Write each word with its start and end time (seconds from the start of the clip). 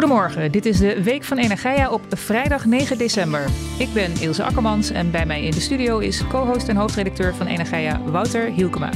Goedemorgen, 0.00 0.52
dit 0.52 0.66
is 0.66 0.78
de 0.78 1.02
Week 1.02 1.24
van 1.24 1.38
Energia 1.38 1.90
op 1.90 2.02
vrijdag 2.08 2.64
9 2.64 2.98
december. 2.98 3.44
Ik 3.78 3.92
ben 3.94 4.12
Ilse 4.20 4.42
Akkermans 4.42 4.90
en 4.90 5.10
bij 5.10 5.26
mij 5.26 5.44
in 5.44 5.50
de 5.50 5.60
studio 5.60 5.98
is 5.98 6.26
co-host 6.26 6.68
en 6.68 6.76
hoofdredacteur 6.76 7.34
van 7.34 7.46
Energia 7.46 8.02
Wouter 8.02 8.52
Hielkema. 8.52 8.90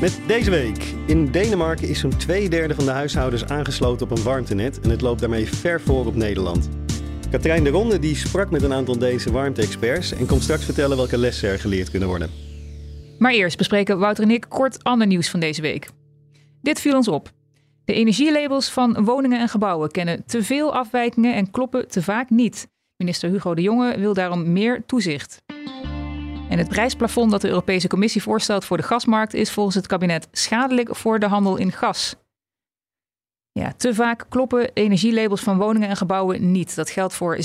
Met 0.00 0.20
deze 0.26 0.50
week. 0.50 0.94
In 1.06 1.30
Denemarken 1.30 1.88
is 1.88 2.00
zo'n 2.00 2.16
twee 2.16 2.48
derde 2.48 2.74
van 2.74 2.84
de 2.84 2.90
huishoudens 2.90 3.44
aangesloten 3.44 4.10
op 4.10 4.16
een 4.16 4.22
warmtenet 4.22 4.80
en 4.80 4.90
het 4.90 5.00
loopt 5.00 5.20
daarmee 5.20 5.46
ver 5.46 5.80
voor 5.80 6.06
op 6.06 6.14
Nederland. 6.14 6.68
Katrijn 7.30 7.64
de 7.64 7.70
Ronde 7.70 7.98
die 7.98 8.16
sprak 8.16 8.50
met 8.50 8.62
een 8.62 8.72
aantal 8.72 8.98
Deense 8.98 9.32
warmte-experts 9.32 10.12
en 10.12 10.26
komt 10.26 10.42
straks 10.42 10.64
vertellen 10.64 10.96
welke 10.96 11.18
lessen 11.18 11.48
er 11.48 11.58
geleerd 11.58 11.90
kunnen 11.90 12.08
worden. 12.08 12.30
Maar 13.18 13.32
eerst 13.32 13.56
bespreken 13.56 13.98
Wouter 13.98 14.24
en 14.24 14.30
ik 14.30 14.46
kort 14.48 14.84
ander 14.84 15.06
nieuws 15.06 15.30
van 15.30 15.40
deze 15.40 15.62
week. 15.62 15.88
Dit 16.62 16.80
viel 16.80 16.96
ons 16.96 17.08
op. 17.08 17.34
De 17.86 17.92
energielabels 17.92 18.68
van 18.68 19.04
woningen 19.04 19.40
en 19.40 19.48
gebouwen 19.48 19.90
kennen 19.90 20.24
te 20.24 20.42
veel 20.42 20.74
afwijkingen 20.74 21.34
en 21.34 21.50
kloppen 21.50 21.88
te 21.88 22.02
vaak 22.02 22.30
niet. 22.30 22.68
Minister 22.96 23.30
Hugo 23.30 23.54
de 23.54 23.62
Jonge 23.62 23.98
wil 23.98 24.14
daarom 24.14 24.52
meer 24.52 24.84
toezicht. 24.86 25.42
En 26.48 26.58
het 26.58 26.68
prijsplafond 26.68 27.30
dat 27.30 27.40
de 27.40 27.48
Europese 27.48 27.88
Commissie 27.88 28.22
voorstelt 28.22 28.64
voor 28.64 28.76
de 28.76 28.82
gasmarkt 28.82 29.34
is 29.34 29.50
volgens 29.50 29.74
het 29.74 29.86
kabinet 29.86 30.28
schadelijk 30.32 30.96
voor 30.96 31.18
de 31.18 31.26
handel 31.26 31.56
in 31.56 31.72
gas. 31.72 32.16
Ja, 33.52 33.72
te 33.72 33.94
vaak 33.94 34.26
kloppen 34.28 34.70
energielabels 34.72 35.40
van 35.40 35.58
woningen 35.58 35.88
en 35.88 35.96
gebouwen 35.96 36.50
niet. 36.50 36.74
Dat 36.74 36.90
geldt 36.90 37.14
voor 37.14 37.36
7% 37.36 37.40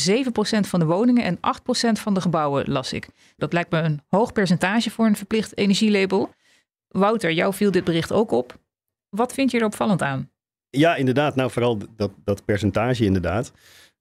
van 0.59 0.79
de 0.79 0.85
woningen 0.85 1.23
en 1.23 1.37
8% 1.37 1.39
van 2.01 2.13
de 2.13 2.21
gebouwen, 2.21 2.71
las 2.71 2.93
ik. 2.93 3.07
Dat 3.37 3.53
lijkt 3.53 3.71
me 3.71 3.79
een 3.79 4.01
hoog 4.07 4.31
percentage 4.31 4.91
voor 4.91 5.05
een 5.05 5.15
verplicht 5.15 5.57
energielabel. 5.57 6.29
Wouter, 6.87 7.31
jou 7.31 7.53
viel 7.53 7.71
dit 7.71 7.83
bericht 7.83 8.11
ook 8.11 8.31
op. 8.31 8.59
Wat 9.15 9.33
vind 9.33 9.51
je 9.51 9.59
er 9.59 9.65
opvallend 9.65 10.01
aan? 10.01 10.29
Ja, 10.69 10.95
inderdaad. 10.95 11.35
Nou, 11.35 11.51
vooral 11.51 11.77
dat, 11.95 12.11
dat 12.23 12.45
percentage 12.45 13.05
inderdaad. 13.05 13.51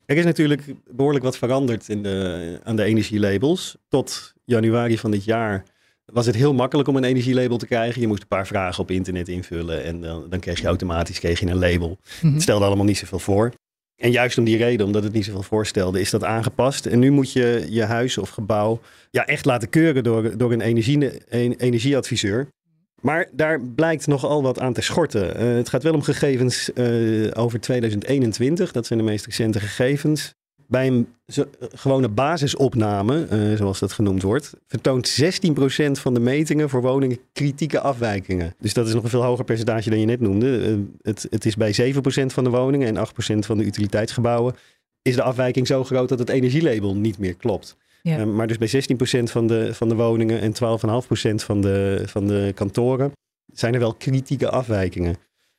Er 0.07 0.17
is 0.17 0.25
natuurlijk 0.25 0.75
behoorlijk 0.91 1.25
wat 1.25 1.39
veranderd 1.39 1.89
in 1.89 2.03
de, 2.03 2.61
aan 2.65 2.77
de 2.77 2.83
energielabels. 2.83 3.77
Tot 3.89 4.35
januari 4.45 4.99
van 4.99 5.11
dit 5.11 5.25
jaar 5.25 5.65
was 6.05 6.27
het 6.27 6.35
heel 6.35 6.55
makkelijk 6.55 6.89
om 6.89 6.97
een 6.97 7.05
energielabel 7.05 7.57
te 7.57 7.67
krijgen. 7.67 8.01
Je 8.01 8.07
moest 8.07 8.23
een 8.23 8.29
paar 8.29 8.47
vragen 8.47 8.83
op 8.83 8.91
internet 8.91 9.29
invullen 9.29 9.85
en 9.85 10.01
dan, 10.01 10.27
dan 10.29 10.41
kreeg 10.41 10.61
je 10.61 10.67
automatisch 10.67 11.19
kreeg 11.19 11.41
je 11.41 11.47
een 11.47 11.59
label. 11.59 11.99
Mhm. 12.23 12.33
Het 12.33 12.43
stelde 12.43 12.65
allemaal 12.65 12.85
niet 12.85 12.99
zoveel 12.99 13.19
voor. 13.19 13.53
En 13.97 14.11
juist 14.11 14.39
om 14.39 14.45
die 14.45 14.57
reden, 14.57 14.87
omdat 14.87 15.03
het 15.03 15.13
niet 15.13 15.25
zoveel 15.25 15.43
voorstelde, 15.43 16.01
is 16.01 16.11
dat 16.11 16.25
aangepast. 16.25 16.87
En 16.87 16.99
nu 16.99 17.11
moet 17.11 17.33
je 17.33 17.67
je 17.69 17.83
huis 17.83 18.19
of 18.19 18.29
gebouw 18.29 18.81
ja, 19.11 19.27
echt 19.27 19.45
laten 19.45 19.69
keuren 19.69 20.05
door, 20.05 20.37
door 20.37 20.53
een, 20.53 20.61
energie, 20.61 21.21
een 21.29 21.55
energieadviseur. 21.55 22.49
Maar 23.01 23.29
daar 23.33 23.61
blijkt 23.61 24.07
nogal 24.07 24.43
wat 24.43 24.61
aan 24.61 24.73
te 24.73 24.81
schorten. 24.81 25.37
Eh, 25.37 25.55
het 25.55 25.69
gaat 25.69 25.83
wel 25.83 25.95
om 25.95 26.03
gegevens 26.03 26.73
eh, 26.73 26.87
over 27.33 27.61
2021. 27.61 28.73
Dat 28.73 28.87
zijn 28.87 28.99
de 28.99 29.05
meest 29.05 29.27
recente 29.27 29.61
gegevens. 29.61 30.35
Bij 30.67 30.87
een 30.87 31.09
eh, 31.25 31.45
gewone 31.75 32.09
basisopname, 32.09 33.27
zoals 33.57 33.79
dat 33.79 33.93
genoemd 33.93 34.23
wordt, 34.23 34.53
vertoont 34.67 35.23
16% 35.23 35.91
van 35.91 36.15
de 36.15 36.21
metingen 36.21 36.69
voor 36.69 36.83
woningen 36.83 37.19
kritieke 37.33 37.81
afwijkingen. 37.81 38.55
Dus 38.59 38.75
dat 38.75 38.87
is 38.87 38.95
nog 38.95 39.03
een 39.03 39.09
veel 39.09 39.25
hoger 39.25 39.45
percentage 39.45 39.91
dan 39.91 40.01
je 40.01 40.07
net 40.07 40.21
noemde. 40.21 40.79
Het, 41.03 41.27
het 41.31 41.45
is 41.45 41.57
bij 41.57 41.93
7% 41.95 42.01
van 42.27 42.45
de 42.45 42.51
woningen 42.51 42.97
en 42.97 43.07
8% 43.37 43.39
van 43.39 43.59
de 43.59 43.65
utiliteitsgebouwen 43.65 44.55
is 45.03 45.15
de 45.15 45.23
afwijking 45.23 45.67
zo 45.67 45.85
groot 45.85 46.09
dat 46.09 46.19
het 46.19 46.29
energielabel 46.29 46.97
niet 46.97 47.19
meer 47.19 47.35
klopt. 47.35 47.77
Ja. 48.03 48.19
Eh, 48.19 48.25
maar 48.25 48.47
dus 48.47 48.59
bij 48.59 48.69
16% 48.69 49.23
van 49.31 49.47
de, 49.47 49.75
van 49.75 49.89
de 49.89 49.95
woningen 49.95 50.41
en 50.41 50.53
12,5% 50.53 51.35
van 51.35 51.61
de, 51.61 52.03
van 52.07 52.27
de 52.27 52.53
kantoren 52.55 53.13
zijn 53.53 53.75
er 53.75 53.81
wel 53.81 53.95
kritieke 53.95 54.51
afwijkingen. 54.51 55.17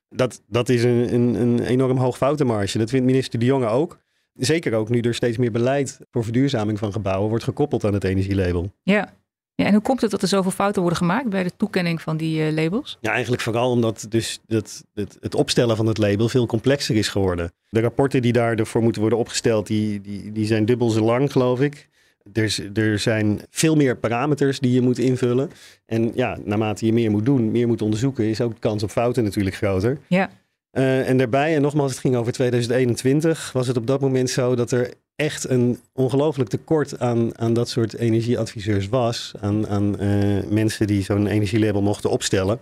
Dat, 0.10 0.42
dat 0.48 0.70
is 0.70 0.84
een, 0.84 1.14
een, 1.14 1.36
een 1.36 1.60
enorm 1.60 1.98
hoog 1.98 2.18
foutenmarge. 2.18 2.78
Dat 2.78 2.90
vindt 2.90 3.06
minister 3.06 3.40
De 3.40 3.46
Jonge 3.46 3.68
ook. 3.68 4.00
Zeker 4.34 4.74
ook 4.74 4.90
nu 4.90 5.00
er 5.00 5.14
steeds 5.14 5.38
meer 5.38 5.52
beleid 5.52 6.00
voor 6.12 6.24
verduurzaming 6.24 6.80
van 6.80 6.92
gebouwen 6.92 7.30
wordt 7.30 7.44
gekoppeld 7.44 7.84
aan 7.84 7.94
het 7.94 8.04
energielabel. 8.04 8.72
Ja. 8.84 9.14
ja. 9.56 9.66
En 9.66 9.74
hoe 9.74 9.82
komt 9.82 10.02
het 10.02 10.12
dat 10.12 10.22
er 10.22 10.28
zoveel 10.28 10.52
fouten 10.52 10.82
worden 10.82 11.00
gemaakt 11.00 11.30
bij 11.30 11.44
de 11.44 11.52
toekenning 11.58 12.02
van 12.02 12.18
die 12.18 12.46
eh, 12.46 12.54
labels? 12.54 12.98
Ja, 13.02 13.12
eigenlijk 13.12 13.42
vooral 13.42 13.72
omdat 13.72 14.06
dus 14.10 14.40
dat, 14.48 14.84
het, 14.94 15.18
het 15.20 15.36
opstellen 15.36 15.76
van 15.76 15.86
het 15.86 15.98
label 15.98 16.30
veel 16.30 16.46
complexer 16.46 16.96
is 16.96 17.08
geworden. 17.08 17.52
De 17.70 17.82
rapporten 17.82 18.22
die 18.22 18.34
daarvoor 18.34 18.82
moeten 18.82 19.02
worden 19.02 19.20
opgesteld, 19.20 19.68
die, 19.68 20.02
die, 20.02 20.32
die 20.32 20.46
zijn 20.46 20.66
dubbel 20.66 20.90
zo 20.90 21.04
lang, 21.04 21.32
geloof 21.32 21.62
ik. 21.62 21.90
Er, 22.34 22.70
er 22.74 23.00
zijn 23.00 23.42
veel 23.50 23.76
meer 23.76 23.98
parameters 23.98 24.60
die 24.60 24.72
je 24.72 24.82
moet 24.82 25.00
invullen. 25.00 25.52
En 25.86 26.12
ja, 26.16 26.38
naarmate 26.44 26.86
je 26.86 26.94
meer 26.94 27.12
moet 27.12 27.26
doen, 27.26 27.52
meer 27.52 27.68
moet 27.68 27.82
onderzoeken, 27.82 28.26
is 28.26 28.42
ook 28.42 28.54
de 28.54 28.60
kans 28.60 28.84
op 28.84 28.90
fouten 28.90 29.24
natuurlijk 29.24 29.56
groter. 29.56 29.98
Ja. 30.08 30.30
Eh, 30.72 31.10
en 31.10 31.18
daarbij, 31.18 31.56
en 31.56 31.62
nogmaals, 31.62 31.92
het 31.92 32.00
ging 32.00 32.16
over 32.16 32.34
2021, 32.34 33.52
was 33.52 33.68
het 33.68 33.78
op 33.78 33.88
dat 33.88 34.02
moment 34.02 34.30
zo 34.30 34.56
dat 34.56 34.72
er 34.72 34.94
echt 35.16 35.50
een 35.50 35.80
ongelooflijk 35.94 36.50
tekort 36.50 37.00
aan, 37.00 37.38
aan 37.38 37.54
dat 37.54 37.70
soort 37.70 37.94
energieadviseurs 37.94 38.90
was. 38.90 39.32
Aan, 39.40 39.68
aan 39.68 40.00
eh, 40.00 40.44
mensen 40.50 40.88
die 40.88 41.04
zo'n 41.04 41.28
energielabel 41.28 41.82
mochten 41.82 42.10
opstellen. 42.10 42.60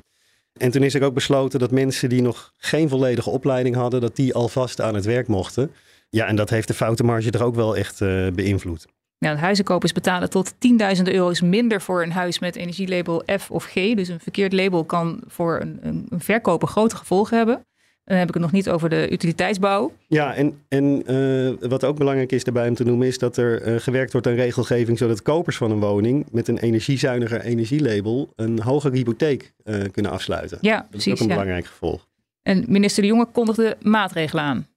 En 0.57 0.71
toen 0.71 0.83
is 0.83 0.93
er 0.93 1.03
ook 1.03 1.13
besloten 1.13 1.59
dat 1.59 1.71
mensen 1.71 2.09
die 2.09 2.21
nog 2.21 2.53
geen 2.57 2.89
volledige 2.89 3.29
opleiding 3.29 3.75
hadden, 3.75 4.01
dat 4.01 4.15
die 4.15 4.33
alvast 4.33 4.81
aan 4.81 4.95
het 4.95 5.05
werk 5.05 5.27
mochten. 5.27 5.71
Ja, 6.09 6.27
en 6.27 6.35
dat 6.35 6.49
heeft 6.49 6.67
de 6.67 6.73
foutenmarge 6.73 7.31
er 7.31 7.43
ook 7.43 7.55
wel 7.55 7.75
echt 7.75 8.01
eh, 8.01 8.27
beïnvloed. 8.27 8.85
Nou, 9.19 9.37
huizenkopers 9.37 9.91
betalen 9.91 10.29
tot 10.29 10.53
10.000 10.53 11.03
euro's 11.03 11.41
minder 11.41 11.81
voor 11.81 12.03
een 12.03 12.11
huis 12.11 12.39
met 12.39 12.55
energielabel 12.55 13.23
F 13.39 13.51
of 13.51 13.65
G. 13.65 13.73
Dus 13.73 14.07
een 14.07 14.19
verkeerd 14.19 14.53
label 14.53 14.83
kan 14.85 15.21
voor 15.27 15.59
een, 15.61 15.79
een, 15.81 16.07
verkoper 16.17 16.67
grote 16.67 16.95
gevolgen 16.95 17.37
hebben. 17.37 17.65
Dan 18.03 18.17
heb 18.17 18.27
ik 18.27 18.33
het 18.33 18.43
nog 18.43 18.51
niet 18.51 18.69
over 18.69 18.89
de 18.89 19.11
utiliteitsbouw. 19.11 19.91
Ja, 20.07 20.33
en, 20.35 20.63
en 20.67 21.03
eh, 21.05 21.69
wat 21.69 21.83
ook 21.83 21.97
belangrijk 21.97 22.31
is 22.31 22.43
daarbij 22.43 22.67
om 22.67 22.75
te 22.75 22.83
noemen, 22.83 23.07
is 23.07 23.17
dat 23.17 23.37
er 23.37 23.61
eh, 23.61 23.75
gewerkt 23.79 24.11
wordt 24.11 24.27
aan 24.27 24.33
regelgeving, 24.33 24.97
zodat 24.97 25.21
kopers 25.21 25.57
van 25.57 25.71
een 25.71 25.79
woning 25.79 26.25
met 26.31 26.47
een 26.47 26.57
energiezuiniger 26.57 27.41
energielabel 27.41 28.33
een 28.35 28.61
hogere 28.61 28.95
hypotheek 28.95 29.53
eh, 29.63 29.75
kunnen 29.91 30.11
afsluiten. 30.11 30.57
Ja, 30.61 30.75
Dat 30.75 30.83
is 30.83 30.89
precies. 30.89 31.13
ook 31.13 31.19
een 31.19 31.27
Ja. 31.27 31.31
belangrijk 31.31 31.65
gevolg. 31.65 32.07
En 32.41 32.65
minister 32.67 33.01
De 33.01 33.07
Jonge 33.07 33.25
kondigde 33.31 33.77
maatregelen 33.81 34.43
aan. 34.43 34.67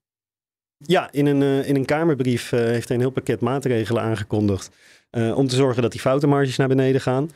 Ja, 0.87 1.09
in 1.13 1.27
een, 1.27 1.43
eh, 1.43 1.69
in 1.69 1.77
een 1.77 1.85
Kamerbrief 1.85 2.53
eh, 2.53 2.61
heeft 2.61 2.89
hij 2.89 2.97
een 2.97 3.03
heel 3.03 3.13
pakket 3.13 3.41
maatregelen 3.41 4.03
aangekondigd 4.03 4.71
eh, 5.11 5.37
om 5.37 5.49
te 5.49 5.57
zorgen 5.57 5.83
dat 5.83 5.93
die 5.93 6.01
foutenmarges 6.01 6.57
naar 6.57 6.69
beneden 6.69 7.01
gaan. 7.01 7.31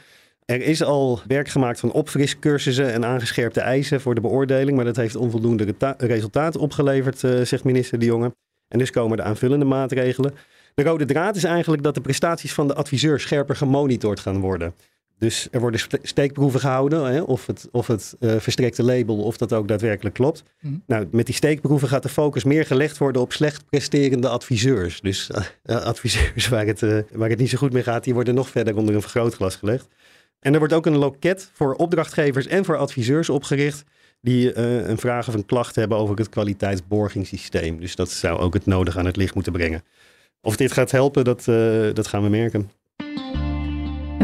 Er 0.45 0.62
is 0.62 0.83
al 0.83 1.21
werk 1.27 1.49
gemaakt 1.49 1.81
van 1.81 1.93
opfriscursussen 1.93 2.93
en 2.93 3.05
aangescherpte 3.05 3.61
eisen 3.61 4.01
voor 4.01 4.15
de 4.15 4.21
beoordeling, 4.21 4.77
maar 4.77 4.85
dat 4.85 4.97
heeft 4.97 5.17
onvoldoende 5.17 5.75
resultaat 5.99 6.56
opgeleverd, 6.56 7.19
zegt 7.19 7.65
minister 7.65 7.99
De 7.99 8.05
Jonge. 8.05 8.35
En 8.69 8.79
dus 8.79 8.91
komen 8.91 9.17
de 9.17 9.23
aanvullende 9.23 9.65
maatregelen. 9.65 10.35
De 10.75 10.83
rode 10.83 11.05
draad 11.05 11.37
is 11.37 11.45
eigenlijk 11.45 11.83
dat 11.83 11.95
de 11.95 12.01
prestaties 12.01 12.55
van 12.55 12.67
de 12.67 12.75
adviseur 12.75 13.21
scherper 13.21 13.56
gemonitord 13.56 14.21
gaan 14.21 14.41
worden. 14.41 14.75
Dus 15.19 15.49
er 15.50 15.60
worden 15.60 15.81
ste- 15.81 15.99
steekproeven 16.03 16.60
gehouden, 16.60 17.04
hè, 17.04 17.21
of 17.21 17.47
het, 17.47 17.69
of 17.72 17.87
het 17.87 18.16
eh, 18.21 18.37
verstrekte 18.38 18.82
label, 18.82 19.22
of 19.22 19.37
dat 19.37 19.53
ook 19.53 19.69
daadwerkelijk 19.69 20.15
klopt. 20.15 20.43
Mhm. 20.60 20.75
Nou, 20.87 21.06
met 21.10 21.27
die 21.27 21.34
steekproeven 21.34 21.88
gaat 21.88 22.03
de 22.03 22.09
focus 22.09 22.44
meer 22.44 22.66
gelegd 22.66 22.99
worden 22.99 23.22
op 23.22 23.32
slecht 23.32 23.65
presterende 23.66 24.28
adviseurs. 24.28 25.00
Dus 25.00 25.31
eh, 25.31 25.44
eh, 25.62 25.76
adviseurs 25.76 26.49
waar 26.49 26.66
het, 26.66 26.81
waar 27.12 27.28
het 27.28 27.38
niet 27.38 27.50
zo 27.50 27.59
goed 27.59 27.72
mee 27.72 27.82
gaat, 27.82 28.05
die 28.05 28.15
worden 28.15 28.34
nog 28.34 28.49
verder 28.49 28.76
onder 28.76 28.94
een 28.94 29.00
vergrootglas 29.00 29.56
gelegd. 29.56 29.88
En 30.41 30.53
er 30.53 30.59
wordt 30.59 30.75
ook 30.75 30.87
een 30.87 30.97
loket 30.97 31.50
voor 31.53 31.75
opdrachtgevers 31.75 32.47
en 32.47 32.64
voor 32.64 32.76
adviseurs 32.76 33.31
opgericht 33.31 33.85
die 34.20 34.58
een 34.58 34.99
vraag 34.99 35.29
of 35.29 35.35
een 35.35 35.46
klacht 35.46 35.76
hebben 35.76 35.99
over 35.99 36.17
het 36.17 36.29
kwaliteitsborgingssysteem. 36.29 37.81
Dus 37.81 37.96
dat 37.96 38.11
zou 38.11 38.38
ook 38.38 38.55
het 38.55 38.67
nodig 38.67 38.99
aan 38.99 39.06
het 39.06 39.17
licht 39.17 39.35
moeten 39.35 39.52
brengen. 39.52 39.82
Of 40.41 40.56
dit 40.56 40.73
gaat 40.73 40.91
helpen, 40.91 41.25
dat, 41.25 41.44
dat 41.94 42.06
gaan 42.06 42.23
we 42.23 42.29
merken. 42.29 42.70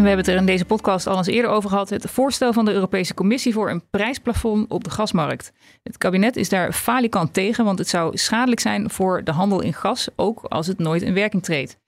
We 0.02 0.08
hebben 0.08 0.26
het 0.26 0.34
er 0.34 0.40
in 0.40 0.46
deze 0.46 0.64
podcast 0.64 1.06
al 1.06 1.16
eens 1.16 1.26
eerder 1.26 1.50
over 1.50 1.70
gehad. 1.70 1.90
Het 1.90 2.10
voorstel 2.10 2.52
van 2.52 2.64
de 2.64 2.72
Europese 2.72 3.14
Commissie 3.14 3.52
voor 3.52 3.70
een 3.70 3.82
prijsplafond 3.90 4.70
op 4.70 4.84
de 4.84 4.90
gasmarkt. 4.90 5.52
Het 5.82 5.99
kabinet 5.99 6.37
is 6.37 6.49
daar 6.49 6.72
falikant 6.72 7.34
tegen, 7.34 7.64
want 7.64 7.78
het 7.78 7.88
zou 7.88 8.16
schadelijk 8.16 8.60
zijn 8.60 8.90
voor 8.90 9.25
de 9.25 9.31
handel 9.31 9.60
in 9.60 9.75
gas, 9.75 10.08
ook 10.16 10.44
als 10.44 10.66
het 10.66 10.78
nooit 10.78 11.02
in 11.02 11.14
werking 11.14 11.43
treedt. 11.43 11.78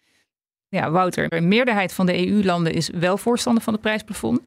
Ja, 0.68 0.90
Wouter, 0.90 1.32
een 1.32 1.48
meerderheid 1.48 1.92
van 1.92 2.06
de 2.06 2.28
EU-landen 2.28 2.72
is 2.72 2.90
wel 2.90 3.16
voorstander 3.18 3.62
van 3.62 3.72
het 3.72 3.82
prijsplafond. 3.82 4.40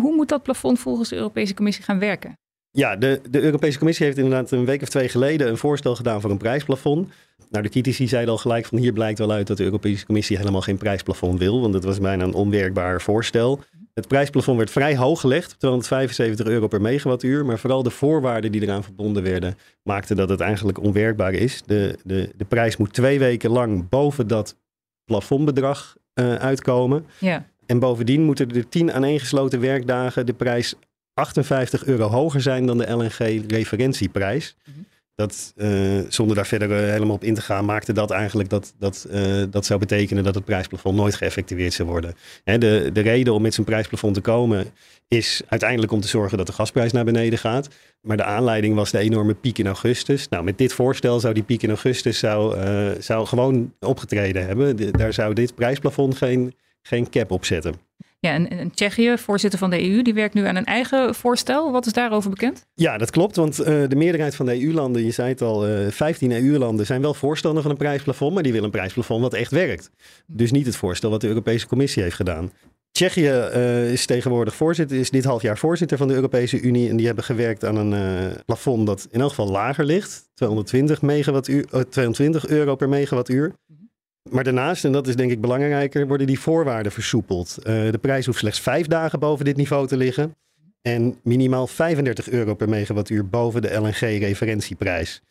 Hoe 0.00 0.14
moet 0.14 0.28
dat 0.28 0.42
plafond 0.42 0.78
volgens 0.78 1.08
de 1.08 1.16
Europese 1.16 1.54
Commissie 1.54 1.84
gaan 1.84 1.98
werken? 1.98 2.38
Ja, 2.70 2.96
de, 2.96 3.20
de 3.30 3.40
Europese 3.40 3.78
Commissie 3.78 4.06
heeft 4.06 4.18
inderdaad 4.18 4.50
een 4.50 4.64
week 4.64 4.82
of 4.82 4.88
twee 4.88 5.08
geleden 5.08 5.48
een 5.48 5.56
voorstel 5.56 5.96
gedaan 5.96 6.20
voor 6.20 6.30
een 6.30 6.36
prijsplafond. 6.36 7.08
Nou, 7.50 7.62
de 7.62 7.70
critici 7.70 8.08
zeiden 8.08 8.32
al 8.32 8.38
gelijk 8.38 8.66
van 8.66 8.78
hier 8.78 8.92
blijkt 8.92 9.18
wel 9.18 9.30
uit 9.30 9.46
dat 9.46 9.56
de 9.56 9.64
Europese 9.64 10.06
Commissie 10.06 10.36
helemaal 10.36 10.60
geen 10.60 10.76
prijsplafond 10.76 11.38
wil, 11.38 11.60
want 11.60 11.74
het 11.74 11.84
was 11.84 12.00
bijna 12.00 12.24
een 12.24 12.34
onwerkbaar 12.34 13.00
voorstel. 13.00 13.60
Het 13.94 14.08
prijsplafond 14.08 14.56
werd 14.56 14.70
vrij 14.70 14.96
hoog 14.96 15.20
gelegd, 15.20 15.58
275 15.58 16.46
euro 16.46 16.66
per 16.68 16.80
megawattuur, 16.80 17.44
maar 17.44 17.58
vooral 17.58 17.82
de 17.82 17.90
voorwaarden 17.90 18.52
die 18.52 18.62
eraan 18.62 18.84
verbonden 18.84 19.22
werden 19.22 19.54
maakten 19.82 20.16
dat 20.16 20.28
het 20.28 20.40
eigenlijk 20.40 20.82
onwerkbaar 20.82 21.32
is. 21.32 21.62
De, 21.66 21.98
de, 22.04 22.30
de 22.36 22.44
prijs 22.44 22.76
moet 22.76 22.92
twee 22.92 23.18
weken 23.18 23.50
lang 23.50 23.88
boven 23.88 24.26
dat 24.26 24.56
plafondbedrag 25.04 25.96
uh, 26.14 26.34
uitkomen. 26.34 27.06
Ja. 27.18 27.46
En 27.66 27.78
bovendien 27.78 28.22
moeten 28.22 28.50
er 28.50 28.68
10 28.68 28.92
aaneengesloten 28.92 29.60
werkdagen 29.60 30.26
de 30.26 30.32
prijs 30.32 30.74
58 31.14 31.84
euro 31.84 32.08
hoger 32.08 32.40
zijn 32.40 32.66
dan 32.66 32.78
de 32.78 32.90
LNG-referentieprijs. 32.90 34.56
Mm 34.64 34.86
Dat, 35.20 35.52
uh, 35.56 36.00
zonder 36.08 36.36
daar 36.36 36.46
verder 36.46 36.70
uh, 36.70 36.90
helemaal 36.90 37.14
op 37.14 37.24
in 37.24 37.34
te 37.34 37.40
gaan, 37.40 37.64
maakte 37.64 37.92
dat 37.92 38.10
eigenlijk 38.10 38.48
dat 38.48 38.74
dat, 38.78 39.06
uh, 39.10 39.42
dat 39.50 39.66
zou 39.66 39.80
betekenen 39.80 40.24
dat 40.24 40.34
het 40.34 40.44
prijsplafond 40.44 40.96
nooit 40.96 41.14
geëffectueerd 41.14 41.72
zou 41.72 41.88
worden. 41.88 42.14
Hè, 42.44 42.58
de, 42.58 42.90
de 42.92 43.00
reden 43.00 43.34
om 43.34 43.42
met 43.42 43.54
zo'n 43.54 43.64
prijsplafond 43.64 44.14
te 44.14 44.20
komen 44.20 44.66
is 45.08 45.42
uiteindelijk 45.48 45.92
om 45.92 46.00
te 46.00 46.08
zorgen 46.08 46.38
dat 46.38 46.46
de 46.46 46.52
gasprijs 46.52 46.92
naar 46.92 47.04
beneden 47.04 47.38
gaat. 47.38 47.68
Maar 48.00 48.16
de 48.16 48.24
aanleiding 48.24 48.74
was 48.74 48.90
de 48.90 48.98
enorme 48.98 49.34
piek 49.34 49.58
in 49.58 49.66
augustus. 49.66 50.28
Nou, 50.28 50.44
met 50.44 50.58
dit 50.58 50.72
voorstel 50.72 51.20
zou 51.20 51.34
die 51.34 51.42
piek 51.42 51.62
in 51.62 51.68
augustus 51.68 52.18
zou, 52.18 52.56
zou 52.98 53.26
gewoon 53.26 53.72
opgetreden 53.80 54.46
hebben. 54.46 54.92
Daar 54.92 55.12
zou 55.12 55.34
dit 55.34 55.54
prijsplafond 55.54 56.16
geen, 56.16 56.54
geen 56.82 57.10
cap 57.10 57.30
op 57.30 57.44
zetten. 57.44 57.89
Ja, 58.20 58.32
en, 58.32 58.70
Tsjechië, 58.70 59.18
voorzitter 59.18 59.58
van 59.58 59.70
de 59.70 59.90
EU, 59.90 60.02
die 60.02 60.14
werkt 60.14 60.34
nu 60.34 60.46
aan 60.46 60.56
een 60.56 60.64
eigen 60.64 61.14
voorstel. 61.14 61.72
Wat 61.72 61.86
is 61.86 61.92
daarover 61.92 62.30
bekend? 62.30 62.66
Ja, 62.74 62.98
dat 62.98 63.10
klopt, 63.10 63.36
want 63.36 63.60
uh, 63.60 63.66
de 63.66 63.96
meerderheid 63.96 64.34
van 64.34 64.46
de 64.46 64.62
EU-landen, 64.62 65.04
je 65.04 65.10
zei 65.10 65.28
het 65.28 65.42
al, 65.42 65.68
uh, 65.68 65.88
15 65.88 66.32
EU-landen 66.32 66.86
zijn 66.86 67.00
wel 67.00 67.14
voorstander 67.14 67.62
van 67.62 67.70
een 67.70 67.76
prijsplafond, 67.76 68.34
maar 68.34 68.42
die 68.42 68.52
willen 68.52 68.66
een 68.66 68.72
prijsplafond 68.72 69.22
wat 69.22 69.34
echt 69.34 69.50
werkt. 69.50 69.90
Dus 70.26 70.50
niet 70.50 70.66
het 70.66 70.76
voorstel 70.76 71.10
wat 71.10 71.20
de 71.20 71.26
Europese 71.26 71.66
Commissie 71.66 72.02
heeft 72.02 72.16
gedaan. 72.16 72.52
Tsjechië 72.92 73.50
uh, 73.54 73.92
is 73.92 74.06
tegenwoordig 74.06 74.54
voorzitter, 74.54 74.98
is 74.98 75.10
dit 75.10 75.24
half 75.24 75.42
jaar 75.42 75.58
voorzitter 75.58 75.98
van 75.98 76.08
de 76.08 76.14
Europese 76.14 76.60
Unie. 76.60 76.88
En 76.88 76.96
die 76.96 77.06
hebben 77.06 77.24
gewerkt 77.24 77.64
aan 77.64 77.76
een 77.76 78.32
plafond 78.44 78.86
dat 78.86 79.08
in 79.10 79.20
elk 79.20 79.28
geval 79.28 79.50
lager 79.50 79.84
ligt. 79.84 80.30
220, 80.34 81.02
megawattuur, 81.02 81.66
22 81.88 82.46
euro 82.46 82.76
per 82.76 82.88
megawattuur. 82.88 83.52
Maar 84.22 84.44
daarnaast, 84.44 84.84
en 84.84 84.92
dat 84.92 85.08
is 85.08 85.16
denk 85.16 85.30
ik 85.30 85.40
belangrijker, 85.40 86.06
worden 86.06 86.26
die 86.26 86.40
voorwaarden 86.40 86.92
versoepeld. 86.92 87.56
Uh, 87.58 87.64
de 87.64 87.98
prijs 88.00 88.26
hoeft 88.26 88.38
slechts 88.38 88.60
vijf 88.60 88.86
dagen 88.86 89.18
boven 89.18 89.44
dit 89.44 89.56
niveau 89.56 89.86
te 89.86 89.96
liggen. 89.96 90.34
En 90.82 91.18
minimaal 91.22 91.66
35 91.66 92.30
euro 92.30 92.54
per 92.54 92.68
megawattuur 92.68 93.28
boven 93.28 93.62
de 93.62 93.74
LNG-referentieprijs. 93.74 95.22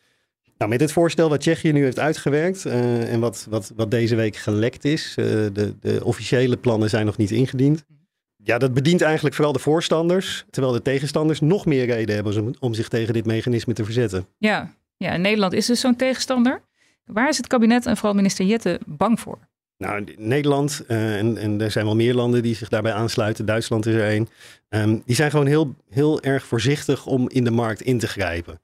Nou, 0.58 0.72
met 0.72 0.80
dit 0.80 0.92
voorstel 0.92 1.30
wat 1.30 1.40
Tsjechië 1.40 1.72
nu 1.72 1.84
heeft 1.84 2.00
uitgewerkt 2.00 2.66
uh, 2.66 3.14
en 3.14 3.20
wat, 3.20 3.48
wat, 3.50 3.72
wat 3.76 3.92
deze 3.92 4.16
week 4.16 4.36
gelekt 4.36 4.86
is, 4.86 5.16
uh, 5.20 5.26
de, 5.26 5.74
de 5.80 6.00
officiële 6.04 6.58
plannen 6.58 6.90
zijn 6.90 7.06
nog 7.06 7.18
niet 7.18 7.32
ingediend. 7.32 7.86
Ja, 8.44 8.58
dat 8.58 8.74
bedient 8.74 9.02
eigenlijk 9.02 9.36
vooral 9.36 9.54
de 9.54 9.60
voorstanders, 9.60 10.46
terwijl 10.50 10.74
de 10.74 10.82
tegenstanders 10.82 11.40
nog 11.40 11.66
meer 11.66 11.86
reden 11.86 12.16
hebben 12.16 12.42
om, 12.42 12.54
om 12.60 12.74
zich 12.74 12.88
tegen 12.88 13.14
dit 13.14 13.26
mechanisme 13.26 13.74
te 13.74 13.84
verzetten. 13.84 14.28
Ja, 14.38 14.76
ja 14.98 15.18
Nederland 15.18 15.54
is 15.54 15.66
dus 15.66 15.80
zo'n 15.80 15.96
tegenstander. 15.96 16.62
Waar 17.14 17.30
is 17.30 17.38
het 17.38 17.48
kabinet 17.48 17.86
en 17.86 17.98
vooral 17.98 18.16
minister 18.16 18.46
Jette 18.46 18.80
bang 18.86 19.20
voor? 19.20 19.38
Nou, 19.78 20.04
Nederland 20.18 20.84
uh, 20.88 21.18
en, 21.18 21.38
en 21.38 21.62
er 21.62 21.72
zijn 21.72 21.86
wel 21.86 21.96
meer 21.96 22.14
landen 22.14 22.44
die 22.44 22.56
zich 22.56 22.70
daarbij 22.70 22.94
aansluiten. 22.94 23.46
Duitsland 23.46 23.86
is 23.86 23.94
er 23.94 24.16
een. 24.16 24.28
Um, 24.70 25.02
die 25.06 25.16
zijn 25.16 25.32
gewoon 25.32 25.46
heel, 25.46 25.76
heel 25.90 26.22
erg 26.22 26.46
voorzichtig 26.46 27.06
om 27.06 27.30
in 27.30 27.44
de 27.44 27.52
markt 27.52 27.82
in 27.82 28.00
te 28.00 28.08
grijpen. 28.08 28.62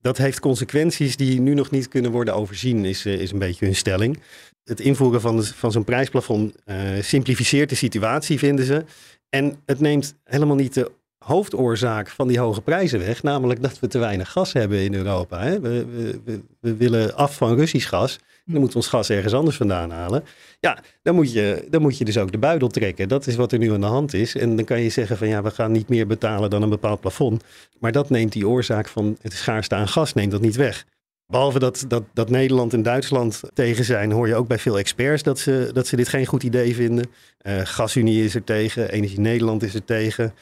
Dat 0.00 0.16
heeft 0.16 0.40
consequenties 0.40 1.16
die 1.16 1.40
nu 1.40 1.54
nog 1.54 1.70
niet 1.70 1.88
kunnen 1.88 2.10
worden 2.10 2.34
overzien, 2.34 2.84
is, 2.84 3.06
uh, 3.06 3.20
is 3.20 3.32
een 3.32 3.38
beetje 3.38 3.64
hun 3.64 3.74
stelling. 3.74 4.20
Het 4.64 4.80
invoeren 4.80 5.20
van, 5.20 5.44
van 5.44 5.72
zo'n 5.72 5.84
prijsplafond 5.84 6.54
uh, 6.66 6.76
simplificeert 7.00 7.68
de 7.68 7.74
situatie, 7.74 8.38
vinden 8.38 8.64
ze. 8.64 8.84
En 9.28 9.56
het 9.66 9.80
neemt 9.80 10.14
helemaal 10.24 10.56
niet 10.56 10.74
de 10.74 10.90
hoofdoorzaak 11.24 12.08
van 12.08 12.28
die 12.28 12.38
hoge 12.38 12.60
prijzen 12.60 12.98
weg. 12.98 13.22
Namelijk 13.22 13.62
dat 13.62 13.80
we 13.80 13.88
te 13.88 13.98
weinig 13.98 14.30
gas 14.30 14.52
hebben 14.52 14.78
in 14.78 14.94
Europa. 14.94 15.40
Hè? 15.40 15.60
We, 15.60 15.86
we, 16.24 16.40
we, 16.60 16.76
willen 16.76 17.14
af 17.14 17.36
van 17.36 17.56
Russisch 17.56 17.88
gas. 17.88 18.18
Dan 18.44 18.60
moeten 18.60 18.68
we 18.68 18.76
ons 18.76 18.86
gas 18.86 19.10
ergens 19.10 19.34
anders 19.34 19.56
vandaan 19.56 19.90
halen. 19.90 20.24
Ja, 20.60 20.78
dan 21.02 21.14
moet, 21.14 21.32
je, 21.32 21.66
dan 21.70 21.82
moet 21.82 21.98
je 21.98 22.04
dus 22.04 22.18
ook 22.18 22.32
de 22.32 22.38
buidel 22.38 22.68
trekken. 22.68 23.08
Dat 23.08 23.26
is 23.26 23.36
wat 23.36 23.52
er 23.52 23.58
nu 23.58 23.72
aan 23.72 23.80
de 23.80 23.86
hand 23.86 24.14
is. 24.14 24.36
En 24.36 24.56
dan 24.56 24.64
kan 24.64 24.80
je 24.80 24.88
zeggen 24.88 25.16
van 25.16 25.28
ja, 25.28 25.42
we 25.42 25.50
gaan 25.50 25.72
niet 25.72 25.88
meer 25.88 26.06
betalen 26.06 26.50
dan 26.50 26.62
een 26.62 26.68
bepaald 26.68 27.00
plafond. 27.00 27.44
Maar 27.78 27.92
dat 27.92 28.10
neemt 28.10 28.32
die 28.32 28.48
oorzaak 28.48 28.88
van 28.88 29.16
het 29.20 29.32
schaarste 29.32 29.74
aan 29.74 29.88
gas, 29.88 30.12
neemt 30.12 30.32
dat 30.32 30.40
niet 30.40 30.56
weg. 30.56 30.84
Behalve 31.26 31.58
dat, 31.58 31.84
dat, 31.88 32.02
dat 32.12 32.30
Nederland 32.30 32.72
en 32.72 32.82
Duitsland 32.82 33.40
tegen 33.54 33.84
zijn, 33.84 34.12
hoor 34.12 34.28
je 34.28 34.34
ook 34.34 34.48
bij 34.48 34.58
veel 34.58 34.78
experts 34.78 35.22
dat 35.22 35.38
ze, 35.38 35.70
dat 35.72 35.86
ze 35.86 35.96
dit 35.96 36.08
geen 36.08 36.26
goed 36.26 36.42
idee 36.42 36.74
vinden. 36.74 37.10
Uh, 37.42 37.60
Gasunie 37.64 38.24
is 38.24 38.34
er 38.34 38.44
tegen, 38.44 38.90
Energie 38.90 39.20
Nederland 39.20 39.62
is 39.62 39.74
er 39.74 39.84
tegen. 39.84 40.34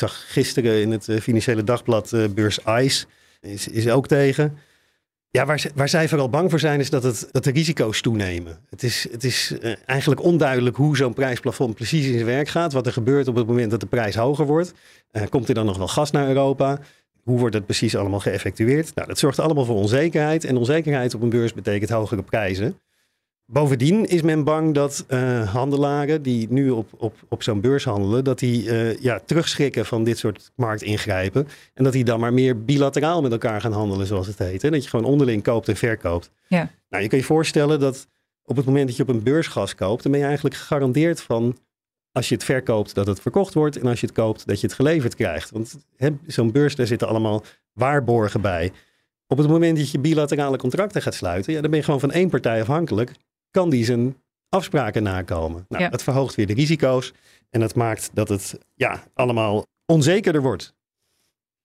Zag 0.00 0.24
gisteren 0.32 0.80
in 0.80 0.90
het 0.90 1.08
uh, 1.08 1.20
Financiële 1.20 1.64
Dagblad 1.64 2.12
uh, 2.12 2.24
beurs 2.34 2.58
ICE 2.58 3.06
is, 3.40 3.68
is 3.68 3.88
ook 3.88 4.06
tegen. 4.06 4.58
Ja, 5.30 5.46
waar, 5.46 5.66
waar 5.74 5.88
zij 5.88 6.08
vooral 6.08 6.28
bang 6.28 6.50
voor 6.50 6.58
zijn 6.58 6.80
is 6.80 6.90
dat, 6.90 7.02
het, 7.02 7.28
dat 7.32 7.44
de 7.44 7.50
risico's 7.50 8.00
toenemen. 8.00 8.58
Het 8.68 8.82
is, 8.82 9.08
het 9.10 9.24
is 9.24 9.54
uh, 9.62 9.74
eigenlijk 9.86 10.22
onduidelijk 10.22 10.76
hoe 10.76 10.96
zo'n 10.96 11.14
prijsplafond 11.14 11.74
precies 11.74 12.06
in 12.06 12.12
zijn 12.12 12.24
werk 12.24 12.48
gaat. 12.48 12.72
Wat 12.72 12.86
er 12.86 12.92
gebeurt 12.92 13.28
op 13.28 13.34
het 13.34 13.46
moment 13.46 13.70
dat 13.70 13.80
de 13.80 13.86
prijs 13.86 14.14
hoger 14.14 14.46
wordt. 14.46 14.72
komt 15.28 15.48
er 15.48 15.54
dan 15.54 15.66
nog 15.66 15.78
wel 15.78 15.88
gas 15.88 16.10
naar 16.10 16.28
Europa? 16.28 16.78
Hoe 17.22 17.38
wordt 17.38 17.54
het 17.54 17.66
precies 17.66 17.96
allemaal 17.96 18.20
geëffectueerd? 18.20 18.94
Nou, 18.94 19.08
dat 19.08 19.18
zorgt 19.18 19.38
allemaal 19.38 19.64
voor 19.64 19.76
onzekerheid. 19.76 20.44
En 20.44 20.56
onzekerheid 20.56 21.14
op 21.14 21.22
een 21.22 21.28
beurs 21.28 21.52
betekent 21.52 21.90
hogere 21.90 22.22
prijzen. 22.22 22.78
Bovendien 23.52 24.04
is 24.06 24.22
men 24.22 24.44
bang 24.44 24.74
dat 24.74 25.04
uh, 25.08 25.52
handelaren 25.52 26.22
die 26.22 26.46
nu 26.50 26.70
op, 26.70 26.88
op, 26.96 27.14
op 27.28 27.42
zo'n 27.42 27.60
beurs 27.60 27.84
handelen, 27.84 28.24
dat 28.24 28.38
die 28.38 28.64
uh, 28.64 28.96
ja, 28.96 29.20
terugschrikken 29.24 29.86
van 29.86 30.04
dit 30.04 30.18
soort 30.18 30.52
marktingrijpen. 30.54 31.48
En 31.74 31.84
dat 31.84 31.92
die 31.92 32.04
dan 32.04 32.20
maar 32.20 32.32
meer 32.32 32.64
bilateraal 32.64 33.22
met 33.22 33.32
elkaar 33.32 33.60
gaan 33.60 33.72
handelen, 33.72 34.06
zoals 34.06 34.26
het 34.26 34.38
heet. 34.38 34.62
Hè? 34.62 34.70
Dat 34.70 34.84
je 34.84 34.90
gewoon 34.90 35.06
onderling 35.06 35.42
koopt 35.42 35.68
en 35.68 35.76
verkoopt. 35.76 36.30
Ja. 36.48 36.70
Nou, 36.88 37.02
je 37.02 37.08
kan 37.08 37.18
je 37.18 37.24
voorstellen 37.24 37.80
dat 37.80 38.08
op 38.44 38.56
het 38.56 38.66
moment 38.66 38.86
dat 38.86 38.96
je 38.96 39.02
op 39.02 39.08
een 39.08 39.22
beurs 39.22 39.46
gas 39.46 39.74
koopt, 39.74 40.02
dan 40.02 40.12
ben 40.12 40.20
je 40.20 40.26
eigenlijk 40.26 40.56
gegarandeerd 40.56 41.20
van 41.20 41.56
als 42.12 42.28
je 42.28 42.34
het 42.34 42.44
verkoopt 42.44 42.94
dat 42.94 43.06
het 43.06 43.20
verkocht 43.20 43.54
wordt 43.54 43.76
en 43.76 43.86
als 43.86 44.00
je 44.00 44.06
het 44.06 44.14
koopt 44.14 44.46
dat 44.46 44.60
je 44.60 44.66
het 44.66 44.76
geleverd 44.76 45.14
krijgt. 45.14 45.50
Want 45.50 45.78
zo'n 46.26 46.52
beurs, 46.52 46.74
daar 46.76 46.86
zitten 46.86 47.08
allemaal 47.08 47.44
waarborgen 47.72 48.40
bij. 48.40 48.72
Op 49.26 49.38
het 49.38 49.48
moment 49.48 49.76
dat 49.76 49.90
je 49.90 49.98
bilaterale 49.98 50.56
contracten 50.56 51.02
gaat 51.02 51.14
sluiten, 51.14 51.52
ja, 51.52 51.60
dan 51.60 51.70
ben 51.70 51.78
je 51.78 51.84
gewoon 51.84 52.00
van 52.00 52.12
één 52.12 52.30
partij 52.30 52.60
afhankelijk 52.60 53.12
kan 53.50 53.70
die 53.70 53.84
zijn 53.84 54.16
afspraken 54.48 55.02
nakomen. 55.02 55.64
Nou, 55.68 55.82
Ja. 55.82 55.88
Dat 55.88 56.02
verhoogt 56.02 56.34
weer 56.34 56.46
de 56.46 56.54
risico's 56.54 57.12
en 57.50 57.60
dat 57.60 57.74
maakt 57.74 58.10
dat 58.12 58.28
het 58.28 58.58
ja, 58.74 59.02
allemaal 59.14 59.66
onzekerder 59.86 60.42
wordt. 60.42 60.74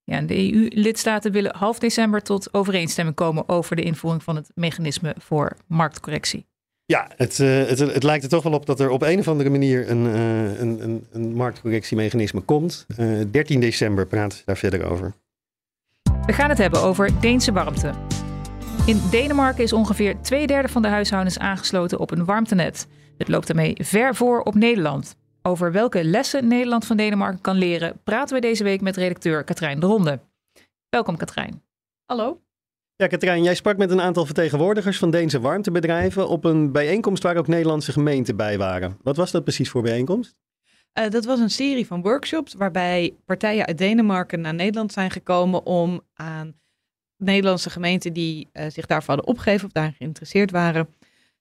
Ja, 0.03 0.21
de 0.21 0.53
EU-lidstaten 0.53 1.31
willen 1.31 1.55
half 1.55 1.79
december 1.79 2.21
tot 2.21 2.53
overeenstemming 2.53 3.15
komen 3.15 3.49
over 3.49 3.75
de 3.75 3.81
invoering 3.81 4.23
van 4.23 4.35
het 4.35 4.51
mechanisme 4.55 5.15
voor 5.19 5.57
marktcorrectie. 5.67 6.45
Ja, 6.85 7.11
het, 7.15 7.39
uh, 7.39 7.65
het, 7.65 7.79
het, 7.79 8.03
lijkt 8.03 8.23
er 8.23 8.29
toch 8.29 8.43
wel 8.43 8.53
op 8.53 8.65
dat 8.65 8.79
er 8.79 8.89
op 8.89 9.01
een 9.01 9.19
of 9.19 9.27
andere 9.27 9.49
manier 9.49 9.89
een, 9.89 10.05
uh, 10.05 10.59
een, 10.59 10.83
een, 10.83 11.07
een 11.11 11.33
marktcorrectiemechanisme 11.33 12.41
komt. 12.41 12.85
Uh, 12.97 13.23
13 13.31 13.59
december 13.59 14.07
praten 14.07 14.37
ze 14.37 14.43
daar 14.45 14.57
verder 14.57 14.85
over. 14.91 15.13
We 16.25 16.33
gaan 16.33 16.49
het 16.49 16.57
hebben 16.57 16.81
over 16.81 17.19
Deense 17.19 17.51
warmte. 17.51 17.93
In 18.85 19.01
Denemarken 19.11 19.63
is 19.63 19.73
ongeveer 19.73 20.21
twee 20.21 20.47
derde 20.47 20.67
van 20.67 20.81
de 20.81 20.87
huishoudens 20.87 21.39
aangesloten 21.39 21.99
op 21.99 22.11
een 22.11 22.25
warmtenet. 22.25 22.87
Het 23.17 23.27
loopt 23.27 23.47
daarmee 23.47 23.75
ver 23.81 24.15
voor 24.15 24.41
op 24.41 24.55
Nederland. 24.55 25.15
Over 25.41 25.71
welke 25.71 26.03
lessen 26.03 26.47
Nederland 26.47 26.85
van 26.85 26.97
Denemarken 26.97 27.41
kan 27.41 27.57
leren, 27.57 27.99
praten 28.03 28.35
we 28.35 28.41
deze 28.41 28.63
week 28.63 28.81
met 28.81 28.97
redacteur 28.97 29.43
Katrijn 29.43 29.79
de 29.79 29.85
Ronde. 29.85 30.19
Welkom 30.89 31.17
Katrijn. 31.17 31.63
Hallo. 32.05 32.41
Ja, 32.95 33.07
Katrijn, 33.07 33.43
jij 33.43 33.55
sprak 33.55 33.77
met 33.77 33.91
een 33.91 34.01
aantal 34.01 34.25
vertegenwoordigers 34.25 34.97
van 34.97 35.11
Deense 35.11 35.39
warmtebedrijven 35.39 36.27
op 36.27 36.43
een 36.43 36.71
bijeenkomst 36.71 37.23
waar 37.23 37.37
ook 37.37 37.47
Nederlandse 37.47 37.91
gemeenten 37.91 38.35
bij 38.35 38.57
waren. 38.57 38.97
Wat 39.03 39.17
was 39.17 39.31
dat 39.31 39.43
precies 39.43 39.69
voor 39.69 39.81
bijeenkomst? 39.81 40.39
Uh, 40.99 41.09
dat 41.09 41.25
was 41.25 41.39
een 41.39 41.49
serie 41.49 41.87
van 41.87 42.01
workshops 42.01 42.53
waarbij 42.53 43.15
partijen 43.25 43.65
uit 43.65 43.77
Denemarken 43.77 44.41
naar 44.41 44.53
Nederland 44.53 44.93
zijn 44.93 45.11
gekomen 45.11 45.65
om 45.65 46.01
aan 46.13 46.55
Nederlandse 47.17 47.69
gemeenten 47.69 48.13
die 48.13 48.47
uh, 48.53 48.65
zich 48.69 48.85
daarvoor 48.85 49.15
hadden 49.15 49.33
opgegeven 49.33 49.65
of 49.65 49.71
daar 49.71 49.93
geïnteresseerd 49.97 50.51
waren, 50.51 50.87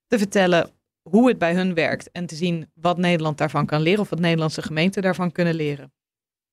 te 0.07 0.19
vertellen 0.19 0.71
hoe 1.03 1.29
het 1.29 1.39
bij 1.39 1.55
hun 1.55 1.75
werkt 1.75 2.11
en 2.11 2.27
te 2.27 2.35
zien 2.35 2.71
wat 2.75 2.99
Nederland 2.99 3.39
daarvan 3.39 3.67
kan 3.67 3.81
leren 3.81 4.01
of 4.01 4.11
wat 4.11 4.19
Nederlandse 4.19 4.63
gemeenten 4.63 5.03
daarvan 5.03 5.33
kunnen 5.33 5.55
leren. 5.55 5.93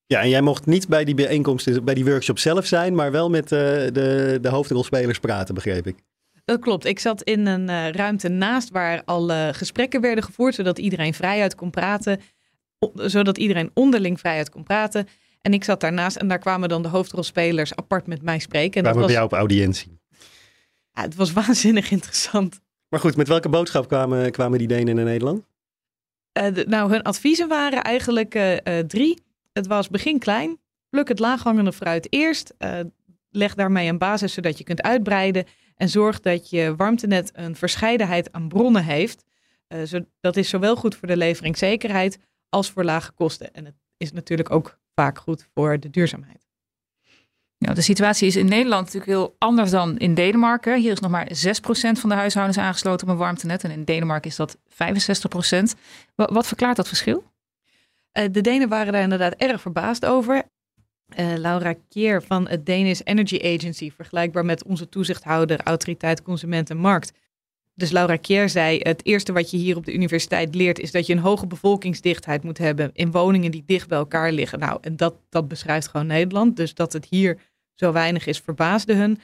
Ja, 0.06 0.22
en 0.22 0.30
jij 0.30 0.42
mocht 0.42 0.66
niet 0.66 0.88
bij 0.88 1.04
die 1.04 1.16
bijeenkomsten, 1.16 1.86
bij 1.86 1.94
die 1.94 2.06
workshop 2.06 2.40
zelf 2.40 2.66
zijn, 2.66 2.96
maar 2.96 3.12
wel 3.12 3.30
met 3.30 3.44
uh, 3.44 3.60
de, 3.60 4.38
de 4.42 4.50
hoofdrolspelers 4.50 5.20
praten, 5.20 5.56
begreep 5.56 5.88
ik. 5.88 5.96
Dat 6.46 6.60
klopt. 6.60 6.86
Ik 6.86 7.00
zat 7.00 7.22
in 7.22 7.46
een 7.46 7.70
uh, 7.70 7.90
ruimte 7.90 8.30
naast 8.30 8.70
waar 8.70 9.02
alle 9.06 9.50
gesprekken 9.54 10.02
werden 10.02 10.24
gevoerd, 10.24 10.56
zodat 10.56 10.80
iedereen 10.80 11.14
vrijuit 11.14 11.56
kon 11.56 11.70
praten, 11.70 12.20
zodat 12.96 13.38
iedereen 13.38 13.72
onderling 13.74 14.20
vrijuit 14.20 14.50
kon 14.50 14.64
praten. 14.64 15.08
En 15.42 15.54
ik 15.54 15.64
zat 15.64 15.80
daarnaast 15.80 16.16
en 16.18 16.28
daar 16.28 16.40
kwamen 16.40 16.70
dan 16.70 16.82
de 16.82 16.88
hoofdrolspelers 16.88 17.76
apart 17.76 18.08
met 18.08 18.22
mij 18.22 18.40
spreken. 18.40 18.78
En 18.78 18.84
dat 18.84 18.96
was, 18.96 19.06
bij 19.06 19.14
jou 19.14 19.26
op 19.26 19.34
audiëntie. 19.34 20.00
ja, 20.92 21.02
het 21.02 21.16
was 21.16 21.32
waanzinnig 21.42 21.92
interessant. 21.92 22.60
Maar 22.90 23.00
goed, 23.00 23.16
met 23.16 23.28
welke 23.28 23.50
boodschap 23.50 23.88
kwamen, 23.88 24.32
kwamen 24.32 24.58
die 24.58 24.68
Denen 24.68 24.96
naar 24.96 25.06
Nederland? 25.06 25.46
Eh, 26.32 26.54
de- 26.54 26.66
nou, 26.68 26.92
hun 26.92 27.02
adviezen 27.02 27.48
waren 27.48 27.84
eigenlijk 27.84 28.36
eh, 28.36 28.80
eh, 28.80 28.86
drie. 28.86 29.22
Het 29.54 29.68
was 29.68 29.90
begin 29.90 30.20
klein, 30.20 30.60
pluk 30.90 31.08
het 31.08 31.20
laaghangende 31.20 31.74
fruit 31.74 32.08
eerst. 32.14 32.54
leg 33.34 33.56
daarmee 33.56 33.90
een 33.90 33.98
basis 33.98 34.34
zodat 34.34 34.58
je 34.58 34.64
kunt 34.64 34.82
uitbreiden. 34.82 35.46
En 35.76 35.90
zorg 35.90 36.20
dat 36.20 36.50
je 36.50 36.76
warmtenet 36.76 37.32
een 37.34 37.56
verscheidenheid 37.56 38.32
aan 38.32 38.48
bronnen 38.48 38.84
heeft. 38.84 39.24
Zo, 39.86 40.00
dat 40.20 40.38
is 40.38 40.50
zowel 40.50 40.76
goed 40.76 40.96
voor 40.96 41.08
de 41.08 41.18
leveringszekerheid 41.18 42.20
als 42.50 42.70
voor 42.70 42.84
lage 42.84 43.12
kosten. 43.12 43.54
En 43.54 43.66
het 43.66 43.76
is 43.98 44.12
natuurlijk 44.12 44.52
ook 44.52 44.80
vaak 45.02 45.18
goed 45.18 45.48
voor 45.54 45.80
de 45.80 45.90
duurzaamheid. 45.90 46.48
Ja, 47.58 47.74
de 47.74 47.82
situatie 47.82 48.28
is 48.28 48.36
in 48.36 48.46
Nederland 48.46 48.86
natuurlijk 48.86 49.12
heel 49.12 49.36
anders 49.38 49.72
dan 49.72 49.98
in 49.98 50.14
Denemarken. 50.14 50.80
Hier 50.80 50.92
is 50.92 51.00
nog 51.00 51.12
maar 51.12 51.28
6% 51.28 51.32
van 52.00 52.10
de 52.10 52.16
huishoudens 52.16 52.58
aangesloten 52.58 53.08
op 53.08 53.14
een 53.14 53.20
warmtenet. 53.20 53.64
En 53.64 53.72
in 53.72 53.84
Denemarken 53.84 54.30
is 54.30 54.36
dat 54.36 54.58
65%. 54.58 55.80
Wat, 56.16 56.32
wat 56.32 56.48
verklaart 56.48 56.76
dat 56.76 56.88
verschil? 56.88 57.24
Eh, 58.12 58.26
de 58.32 58.42
Denen 58.42 58.70
waren 58.70 58.94
daar 58.94 59.02
inderdaad 59.02 59.34
erg 59.34 59.62
verbaasd 59.62 60.06
over. 60.06 60.44
Eh, 61.08 61.34
Laura 61.36 61.76
Kier 61.90 62.22
van 62.22 62.48
het 62.48 62.66
Danish 62.66 63.00
Energy 63.04 63.40
Agency, 63.56 63.92
vergelijkbaar 63.92 64.46
met 64.46 64.64
onze 64.64 64.90
toezichthouder 64.90 65.62
Autoriteit 65.64 66.22
Consument 66.22 66.70
en 66.70 66.78
Markt. 66.78 67.12
Dus 67.76 67.92
Laura 67.92 68.16
Kier 68.16 68.50
zei, 68.50 68.80
het 68.80 69.06
eerste 69.06 69.34
wat 69.34 69.52
je 69.52 69.58
hier 69.58 69.76
op 69.76 69.86
de 69.86 69.94
universiteit 69.94 70.56
leert 70.56 70.80
is 70.80 70.92
dat 70.92 71.06
je 71.06 71.14
een 71.14 71.20
hoge 71.20 71.48
bevolkingsdichtheid 71.48 72.44
moet 72.44 72.58
hebben 72.58 72.90
in 72.94 73.12
woningen 73.12 73.52
die 73.52 73.64
dicht 73.66 73.88
bij 73.88 73.98
elkaar 73.98 74.32
liggen. 74.32 74.60
Nou, 74.60 74.78
en 74.82 74.96
dat, 74.96 75.16
dat 75.30 75.48
beschrijft 75.48 75.88
gewoon 75.88 76.08
Nederland. 76.08 76.56
Dus 76.56 76.74
dat 76.74 76.94
het 76.94 77.06
hier 77.10 77.38
zo 77.76 77.92
weinig 77.92 78.26
is, 78.26 78.40
verbaasde 78.40 78.94
hun. 78.94 79.20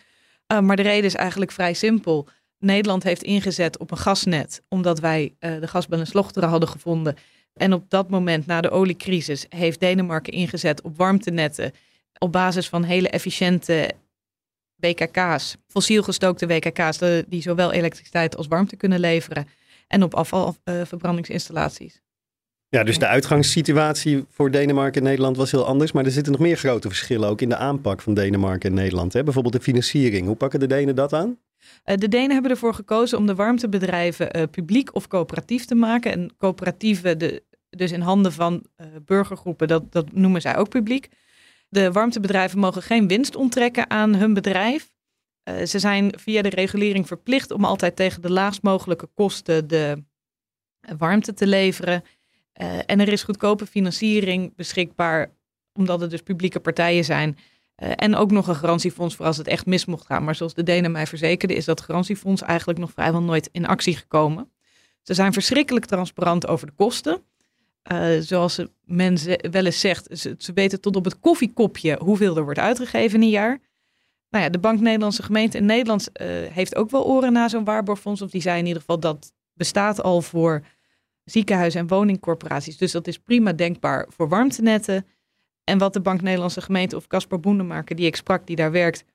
Uh, 0.51 0.59
maar 0.59 0.75
de 0.75 0.81
reden 0.81 1.05
is 1.05 1.15
eigenlijk 1.15 1.51
vrij 1.51 1.73
simpel. 1.73 2.27
Nederland 2.59 3.03
heeft 3.03 3.23
ingezet 3.23 3.77
op 3.77 3.91
een 3.91 3.97
gasnet, 3.97 4.61
omdat 4.69 4.99
wij 4.99 5.35
uh, 5.39 5.59
de 5.59 5.67
gasbel 5.67 5.99
en 5.99 6.07
slochteren 6.07 6.49
hadden 6.49 6.69
gevonden. 6.69 7.15
En 7.53 7.73
op 7.73 7.89
dat 7.89 8.09
moment, 8.09 8.45
na 8.45 8.61
de 8.61 8.69
oliecrisis, 8.69 9.45
heeft 9.49 9.79
Denemarken 9.79 10.33
ingezet 10.33 10.81
op 10.81 10.97
warmtenetten. 10.97 11.71
Op 12.19 12.31
basis 12.31 12.69
van 12.69 12.83
hele 12.83 13.09
efficiënte 13.09 13.91
WKK's, 14.79 15.55
fossiel 15.67 16.03
gestookte 16.03 16.47
WKK's, 16.47 16.97
de, 16.97 17.25
die 17.27 17.41
zowel 17.41 17.71
elektriciteit 17.71 18.37
als 18.37 18.47
warmte 18.47 18.75
kunnen 18.75 18.99
leveren. 18.99 19.47
En 19.87 20.03
op 20.03 20.13
afvalverbrandingsinstallaties. 20.13 22.01
Ja, 22.69 22.83
dus 22.83 22.99
de 22.99 23.07
uitgangssituatie 23.07 24.25
voor 24.29 24.51
Denemarken 24.51 25.01
en 25.01 25.07
Nederland 25.07 25.37
was 25.37 25.51
heel 25.51 25.65
anders. 25.65 25.91
Maar 25.91 26.05
er 26.05 26.11
zitten 26.11 26.31
nog 26.31 26.41
meer 26.41 26.57
grote 26.57 26.87
verschillen 26.87 27.29
ook 27.29 27.41
in 27.41 27.49
de 27.49 27.55
aanpak 27.55 28.01
van 28.01 28.13
Denemarken 28.13 28.69
en 28.69 28.75
Nederland. 28.75 29.13
Hè? 29.13 29.23
Bijvoorbeeld 29.23 29.53
de 29.53 29.61
financiering. 29.61 30.27
Hoe 30.27 30.35
pakken 30.35 30.59
de 30.59 30.67
Denen 30.67 30.95
dat 30.95 31.13
aan? 31.13 31.37
Uh, 31.85 31.95
de 31.95 32.07
Denen 32.07 32.31
hebben 32.31 32.51
ervoor 32.51 32.73
gekozen 32.73 33.17
om 33.17 33.25
de 33.25 33.35
warmtebedrijven 33.35 34.37
uh, 34.37 34.43
publiek 34.51 34.95
of 34.95 35.07
coöperatief 35.07 35.65
te 35.65 35.75
maken. 35.75 36.11
En 36.11 36.35
coöperatieven, 36.37 37.17
de, 37.19 37.43
dus 37.69 37.91
in 37.91 38.01
handen 38.01 38.31
van 38.31 38.63
uh, 38.77 38.87
burgergroepen, 39.05 39.67
dat, 39.67 39.91
dat 39.91 40.11
noemen 40.11 40.41
zij 40.41 40.57
ook 40.57 40.69
publiek. 40.69 41.09
De 41.69 41.91
warmtebedrijven 41.91 42.59
mogen 42.59 42.81
geen 42.81 43.07
winst 43.07 43.35
onttrekken 43.35 43.89
aan 43.89 44.15
hun 44.15 44.33
bedrijf. 44.33 44.91
Uh, 45.49 45.65
ze 45.65 45.79
zijn 45.79 46.13
via 46.19 46.41
de 46.41 46.49
regulering 46.49 47.07
verplicht 47.07 47.51
om 47.51 47.65
altijd 47.65 47.95
tegen 47.95 48.21
de 48.21 48.31
laagst 48.31 48.61
mogelijke 48.61 49.09
kosten 49.13 49.67
de 49.67 50.03
warmte 50.97 51.33
te 51.33 51.47
leveren. 51.47 52.03
Uh, 52.61 52.77
en 52.85 52.99
er 52.99 53.07
is 53.07 53.23
goedkope 53.23 53.65
financiering 53.65 54.55
beschikbaar, 54.55 55.31
omdat 55.73 56.01
het 56.01 56.09
dus 56.09 56.21
publieke 56.21 56.59
partijen 56.59 57.05
zijn. 57.05 57.37
En 57.75 58.15
ook 58.15 58.31
nog 58.31 58.47
een 58.47 58.55
garantiefonds 58.55 59.15
voor 59.15 59.25
als 59.25 59.37
het 59.37 59.47
echt 59.47 59.65
mis 59.65 59.85
mocht 59.85 60.05
gaan. 60.05 60.23
Maar 60.23 60.35
zoals 60.35 60.53
de 60.53 60.63
Denen 60.63 60.91
mij 60.91 61.07
verzekerden, 61.07 61.57
is 61.57 61.65
dat 61.65 61.81
garantiefonds 61.81 62.41
eigenlijk 62.41 62.79
nog 62.79 62.91
vrijwel 62.91 63.21
nooit 63.21 63.49
in 63.51 63.65
actie 63.65 63.95
gekomen. 63.95 64.51
Ze 65.01 65.13
zijn 65.13 65.33
verschrikkelijk 65.33 65.85
transparant 65.85 66.47
over 66.47 66.67
de 66.67 66.73
kosten. 66.73 67.21
Uh, 67.91 68.19
zoals 68.19 68.59
men 68.83 69.17
wel 69.51 69.65
eens 69.65 69.79
zegt, 69.79 70.19
ze, 70.19 70.35
ze, 70.37 70.53
weten 70.53 70.81
tot 70.81 70.95
op 70.95 71.05
het 71.05 71.19
koffiekopje 71.19 71.97
hoeveel 72.01 72.37
er 72.37 72.43
wordt 72.43 72.59
uitgegeven 72.59 73.19
in 73.19 73.23
een 73.23 73.29
jaar. 73.29 73.59
Nou 74.29 74.43
ja, 74.43 74.49
de 74.49 74.59
Bank 74.59 74.79
Nederlandse 74.79 75.23
Gemeente 75.23 75.57
in 75.57 75.65
Nederland 75.65 76.09
uh, 76.13 76.27
heeft 76.51 76.75
ook 76.75 76.89
wel 76.89 77.05
oren 77.05 77.33
naar 77.33 77.49
zo'n 77.49 77.63
waarborgfonds. 77.63 78.21
Of 78.21 78.29
die 78.29 78.41
zei 78.41 78.59
in 78.59 78.65
ieder 78.65 78.79
geval 78.79 78.99
dat 78.99 79.33
bestaat 79.53 80.01
al 80.01 80.21
voor 80.21 80.63
ziekenhuizen 81.23 81.79
en 81.79 81.87
woningcorporaties. 81.87 82.77
Dus 82.77 82.91
dat 82.91 83.07
is 83.07 83.19
prima 83.19 83.53
denkbaar 83.53 84.07
voor 84.09 84.29
warmtenetten. 84.29 85.05
En 85.63 85.77
wat 85.77 85.93
de 85.93 86.01
Bank 86.01 86.21
Nederlandse 86.21 86.61
Gemeente 86.61 86.95
of 86.95 87.07
Caspar 87.07 87.39
Boendemaker, 87.39 87.95
die 87.95 88.05
ik 88.05 88.15
sprak, 88.15 88.47
die 88.47 88.55
daar 88.55 88.71
werkt, 88.71 89.05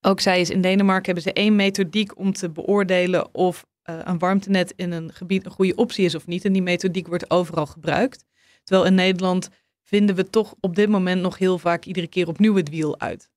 ook 0.00 0.20
zei 0.20 0.40
is 0.40 0.50
in 0.50 0.60
Denemarken 0.60 1.04
hebben 1.04 1.22
ze 1.22 1.32
één 1.32 1.56
methodiek 1.56 2.18
om 2.18 2.32
te 2.32 2.50
beoordelen 2.50 3.34
of 3.34 3.66
uh, 3.90 3.98
een 4.04 4.18
warmtenet 4.18 4.72
in 4.76 4.92
een 4.92 5.12
gebied 5.12 5.44
een 5.44 5.50
goede 5.50 5.74
optie 5.74 6.04
is 6.04 6.14
of 6.14 6.26
niet. 6.26 6.44
En 6.44 6.52
die 6.52 6.62
methodiek 6.62 7.06
wordt 7.06 7.30
overal 7.30 7.66
gebruikt. 7.66 8.24
Terwijl 8.64 8.86
in 8.86 8.94
Nederland 8.94 9.48
vinden 9.82 10.14
we 10.16 10.30
toch 10.30 10.54
op 10.60 10.74
dit 10.74 10.88
moment 10.88 11.22
nog 11.22 11.38
heel 11.38 11.58
vaak 11.58 11.84
iedere 11.84 12.06
keer 12.06 12.28
opnieuw 12.28 12.54
het 12.54 12.68
wiel 12.68 13.00
uit. 13.00 13.30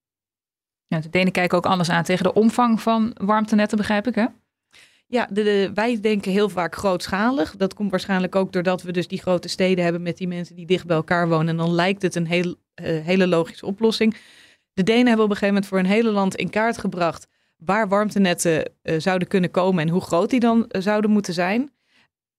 Ja, 0.87 0.99
de 0.99 1.09
Denen 1.09 1.31
kijken 1.31 1.57
ook 1.57 1.65
anders 1.65 1.89
aan 1.89 2.03
tegen 2.03 2.23
de 2.23 2.33
omvang 2.33 2.81
van 2.81 3.15
warmtenetten, 3.21 3.77
begrijp 3.77 4.07
ik 4.07 4.15
hè? 4.15 4.25
Ja, 5.07 5.27
de, 5.31 5.43
de, 5.43 5.71
wij 5.73 6.01
denken 6.01 6.31
heel 6.31 6.49
vaak 6.49 6.75
grootschalig. 6.75 7.55
Dat 7.55 7.73
komt 7.73 7.91
waarschijnlijk 7.91 8.35
ook 8.35 8.53
doordat 8.53 8.81
we 8.81 8.91
dus 8.91 9.07
die 9.07 9.21
grote 9.21 9.47
steden 9.47 9.83
hebben 9.83 10.01
met 10.01 10.17
die 10.17 10.27
mensen 10.27 10.55
die 10.55 10.65
dicht 10.65 10.85
bij 10.85 10.95
elkaar 10.95 11.29
wonen. 11.29 11.47
En 11.47 11.57
dan 11.57 11.73
lijkt 11.73 12.01
het 12.01 12.15
een 12.15 12.27
heel, 12.27 12.45
uh, 12.45 12.55
hele 13.05 13.27
logische 13.27 13.65
oplossing. 13.65 14.15
De 14.73 14.83
Denen 14.83 15.07
hebben 15.07 15.25
op 15.25 15.31
een 15.31 15.37
gegeven 15.37 15.53
moment 15.53 15.65
voor 15.65 15.79
een 15.79 15.85
hele 15.85 16.11
land 16.11 16.35
in 16.35 16.49
kaart 16.49 16.77
gebracht 16.77 17.27
waar 17.57 17.87
warmtenetten 17.87 18.71
uh, 18.83 18.99
zouden 18.99 19.27
kunnen 19.27 19.51
komen 19.51 19.83
en 19.83 19.89
hoe 19.89 20.01
groot 20.01 20.29
die 20.29 20.39
dan 20.39 20.57
uh, 20.57 20.81
zouden 20.81 21.11
moeten 21.11 21.33
zijn. 21.33 21.71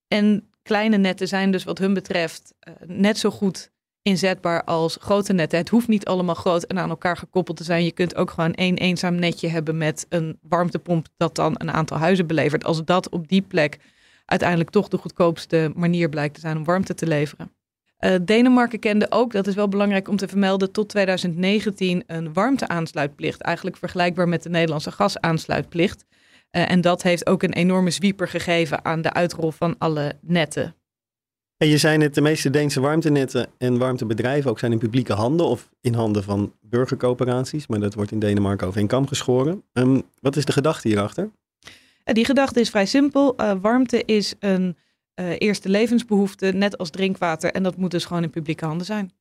En 0.08 0.50
kleine 0.62 0.96
netten 0.96 1.28
zijn 1.28 1.50
dus 1.50 1.64
wat 1.64 1.78
hun 1.78 1.94
betreft 1.94 2.54
uh, 2.68 2.74
net 2.86 3.18
zo 3.18 3.30
goed 3.30 3.70
inzetbaar 4.02 4.64
als 4.64 4.98
grote 5.00 5.32
netten. 5.32 5.58
Het 5.58 5.68
hoeft 5.68 5.88
niet 5.88 6.06
allemaal 6.06 6.34
groot 6.34 6.62
en 6.62 6.78
aan 6.78 6.90
elkaar 6.90 7.16
gekoppeld 7.16 7.56
te 7.56 7.64
zijn. 7.64 7.84
Je 7.84 7.92
kunt 7.92 8.16
ook 8.16 8.30
gewoon 8.30 8.54
één 8.54 8.76
eenzaam 8.76 9.14
netje 9.14 9.48
hebben 9.48 9.76
met 9.76 10.06
een 10.08 10.38
warmtepomp 10.42 11.06
dat 11.16 11.34
dan 11.34 11.54
een 11.58 11.72
aantal 11.72 11.98
huizen 11.98 12.26
belevert. 12.26 12.64
Als 12.64 12.84
dat 12.84 13.08
op 13.08 13.28
die 13.28 13.42
plek 13.42 13.78
uiteindelijk 14.24 14.70
toch 14.70 14.88
de 14.88 14.98
goedkoopste 14.98 15.72
manier 15.74 16.08
blijkt 16.08 16.34
te 16.34 16.40
zijn 16.40 16.56
om 16.56 16.64
warmte 16.64 16.94
te 16.94 17.06
leveren. 17.06 17.55
Uh, 18.00 18.14
Denemarken 18.22 18.78
kende 18.78 19.06
ook, 19.10 19.32
dat 19.32 19.46
is 19.46 19.54
wel 19.54 19.68
belangrijk 19.68 20.08
om 20.08 20.16
te 20.16 20.28
vermelden, 20.28 20.72
tot 20.72 20.88
2019 20.88 22.02
een 22.06 22.32
warmteaansluitplicht. 22.32 23.40
Eigenlijk 23.40 23.76
vergelijkbaar 23.76 24.28
met 24.28 24.42
de 24.42 24.48
Nederlandse 24.48 24.92
gasaansluitplicht. 24.92 26.04
Uh, 26.10 26.70
en 26.70 26.80
dat 26.80 27.02
heeft 27.02 27.26
ook 27.26 27.42
een 27.42 27.52
enorme 27.52 27.90
zwieper 27.90 28.28
gegeven 28.28 28.84
aan 28.84 29.02
de 29.02 29.12
uitrol 29.12 29.50
van 29.50 29.74
alle 29.78 30.16
netten. 30.20 30.74
En 31.56 31.68
je 31.68 31.78
zei 31.78 31.96
net, 31.96 32.14
de 32.14 32.20
meeste 32.20 32.50
Deense 32.50 32.80
warmtenetten 32.80 33.46
en 33.58 33.78
warmtebedrijven 33.78 34.50
ook 34.50 34.58
zijn 34.58 34.72
in 34.72 34.78
publieke 34.78 35.12
handen 35.12 35.46
of 35.46 35.70
in 35.80 35.94
handen 35.94 36.22
van 36.22 36.52
burgercoöperaties. 36.60 37.66
Maar 37.66 37.80
dat 37.80 37.94
wordt 37.94 38.10
in 38.10 38.18
Denemarken 38.18 38.66
over 38.66 38.80
een 38.80 38.86
kam 38.86 39.06
geschoren. 39.06 39.62
Um, 39.72 40.02
wat 40.20 40.36
is 40.36 40.44
de 40.44 40.52
gedachte 40.52 40.88
hierachter? 40.88 41.30
Uh, 41.64 42.14
die 42.14 42.24
gedachte 42.24 42.60
is 42.60 42.70
vrij 42.70 42.86
simpel. 42.86 43.36
warmte 43.60 44.04
is 44.04 44.34
een 44.38 44.76
uh, 45.20 45.34
eerste 45.38 45.68
levensbehoefte, 45.68 46.46
net 46.46 46.78
als 46.78 46.90
drinkwater. 46.90 47.52
En 47.52 47.62
dat 47.62 47.76
moet 47.76 47.90
dus 47.90 48.04
gewoon 48.04 48.22
in 48.22 48.30
publieke 48.30 48.64
handen 48.64 48.86
zijn. 48.86 49.12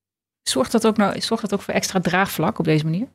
Zorgt 0.42 0.72
dat 0.72 0.88
ook, 0.88 0.98
nou, 0.98 1.22
zorgt 1.22 1.44
dat 1.44 1.54
ook 1.54 1.62
voor 1.62 1.74
extra 1.74 2.00
draagvlak 2.00 2.60
op 2.60 2.66
deze 2.66 2.84
manier? 2.84 3.08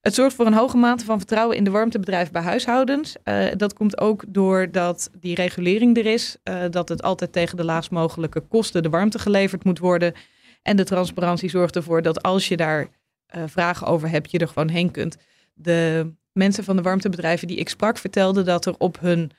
Het 0.00 0.14
zorgt 0.14 0.36
voor 0.36 0.46
een 0.46 0.54
hoge 0.54 0.76
mate 0.76 1.04
van 1.04 1.18
vertrouwen 1.18 1.56
in 1.56 1.64
de 1.64 1.70
warmtebedrijven 1.70 2.32
bij 2.32 2.42
huishoudens. 2.42 3.16
Uh, 3.24 3.46
dat 3.56 3.72
komt 3.72 4.00
ook 4.00 4.24
doordat 4.28 5.10
die 5.18 5.34
regulering 5.34 5.96
er 5.96 6.06
is. 6.06 6.36
Uh, 6.44 6.64
dat 6.70 6.88
het 6.88 7.02
altijd 7.02 7.32
tegen 7.32 7.56
de 7.56 7.64
laagst 7.64 7.90
mogelijke 7.90 8.40
kosten 8.40 8.82
de 8.82 8.90
warmte 8.90 9.18
geleverd 9.18 9.64
moet 9.64 9.78
worden. 9.78 10.14
En 10.62 10.76
de 10.76 10.84
transparantie 10.84 11.50
zorgt 11.50 11.76
ervoor 11.76 12.02
dat 12.02 12.22
als 12.22 12.48
je 12.48 12.56
daar 12.56 12.88
uh, 13.36 13.42
vragen 13.46 13.86
over 13.86 14.08
hebt, 14.08 14.30
je 14.30 14.38
er 14.38 14.48
gewoon 14.48 14.68
heen 14.68 14.90
kunt. 14.90 15.16
De 15.54 16.12
mensen 16.32 16.64
van 16.64 16.76
de 16.76 16.82
warmtebedrijven 16.82 17.48
die 17.48 17.56
ik 17.56 17.68
sprak 17.68 17.98
vertelden 17.98 18.44
dat 18.44 18.66
er 18.66 18.74
op 18.78 19.00
hun 19.00 19.30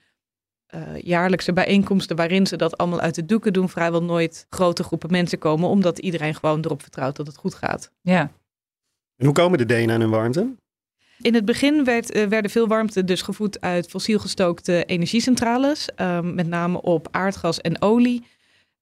uh, 0.75 1.01
jaarlijkse 1.01 1.53
bijeenkomsten 1.53 2.15
waarin 2.15 2.47
ze 2.47 2.55
dat 2.55 2.77
allemaal 2.77 2.99
uit 2.99 3.15
de 3.15 3.25
doeken 3.25 3.53
doen, 3.53 3.69
vrijwel 3.69 4.03
nooit 4.03 4.45
grote 4.49 4.83
groepen 4.83 5.11
mensen 5.11 5.37
komen, 5.37 5.69
omdat 5.69 5.99
iedereen 5.99 6.35
gewoon 6.35 6.59
erop 6.65 6.81
vertrouwt 6.81 7.15
dat 7.15 7.27
het 7.27 7.37
goed 7.37 7.53
gaat. 7.53 7.91
Ja. 8.01 8.31
En 9.17 9.25
hoe 9.25 9.33
komen 9.33 9.57
de 9.57 9.65
Denen 9.65 9.95
aan 9.95 10.01
hun 10.01 10.09
warmte? 10.09 10.55
In 11.21 11.33
het 11.33 11.45
begin 11.45 11.83
werd, 11.83 12.15
uh, 12.15 12.25
werden 12.25 12.51
veel 12.51 12.67
warmte 12.67 13.03
dus 13.03 13.21
gevoed 13.21 13.61
uit 13.61 13.89
fossiel 13.89 14.19
gestookte 14.19 14.85
energiecentrales, 14.85 15.89
uh, 16.01 16.19
met 16.19 16.47
name 16.47 16.81
op 16.81 17.07
aardgas 17.11 17.61
en 17.61 17.81
olie. 17.81 18.25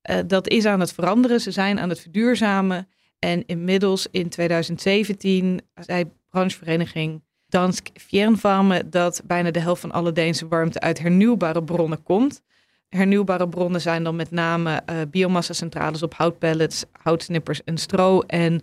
Uh, 0.09 0.17
dat 0.27 0.47
is 0.47 0.65
aan 0.65 0.79
het 0.79 0.93
veranderen, 0.93 1.41
ze 1.41 1.51
zijn 1.51 1.79
aan 1.79 1.89
het 1.89 1.99
verduurzamen. 1.99 2.87
En 3.19 3.45
inmiddels 3.45 4.07
in 4.11 4.29
2017 4.29 5.61
zei 5.73 6.11
branchevereniging 6.29 7.21
Dansk 7.51 7.87
Fjernvarme 7.93 8.89
dat 8.89 9.21
bijna 9.25 9.51
de 9.51 9.59
helft 9.59 9.81
van 9.81 9.91
alle 9.91 10.11
Deense 10.11 10.47
warmte 10.47 10.79
uit 10.79 10.99
hernieuwbare 10.99 11.63
bronnen 11.63 12.03
komt. 12.03 12.41
Hernieuwbare 12.89 13.49
bronnen 13.49 13.81
zijn 13.81 14.03
dan 14.03 14.15
met 14.15 14.31
name 14.31 14.81
uh, 14.89 15.01
biomassa-centrales 15.09 16.03
op 16.03 16.13
houtpellets, 16.13 16.85
houtsnippers 16.91 17.63
en 17.63 17.77
stro. 17.77 18.19
En 18.21 18.61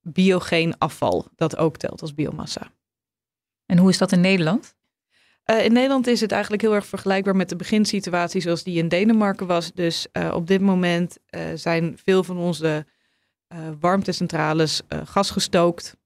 biogeen 0.00 0.78
afval, 0.78 1.26
dat 1.36 1.56
ook 1.56 1.76
telt 1.76 2.00
als 2.00 2.14
biomassa. 2.14 2.70
En 3.66 3.78
hoe 3.78 3.90
is 3.90 3.98
dat 3.98 4.12
in 4.12 4.20
Nederland? 4.20 4.74
Uh, 5.46 5.64
in 5.64 5.72
Nederland 5.72 6.06
is 6.06 6.20
het 6.20 6.32
eigenlijk 6.32 6.62
heel 6.62 6.74
erg 6.74 6.86
vergelijkbaar 6.86 7.36
met 7.36 7.48
de 7.48 7.56
beginsituatie 7.56 8.40
zoals 8.40 8.62
die 8.62 8.78
in 8.78 8.88
Denemarken 8.88 9.46
was. 9.46 9.72
Dus 9.72 10.06
uh, 10.12 10.34
op 10.34 10.46
dit 10.46 10.60
moment 10.60 11.18
zijn 11.54 11.98
veel 12.04 12.24
van 12.24 12.36
onze 12.36 12.86
warmtecentrales 13.80 14.82
gasgestookt. 15.04 15.96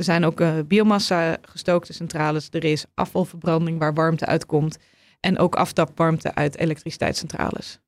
Er 0.00 0.06
zijn 0.06 0.24
ook 0.24 0.42
biomassa 0.68 1.36
gestookte 1.42 1.92
centrales. 1.92 2.48
Er 2.50 2.64
is 2.64 2.84
afvalverbranding 2.94 3.78
waar 3.78 3.94
warmte 3.94 4.26
uitkomt. 4.26 4.78
En 5.20 5.38
ook 5.38 5.54
aftapwarmte 5.54 6.34
uit 6.34 6.58
elektriciteitscentrales. 6.58 7.78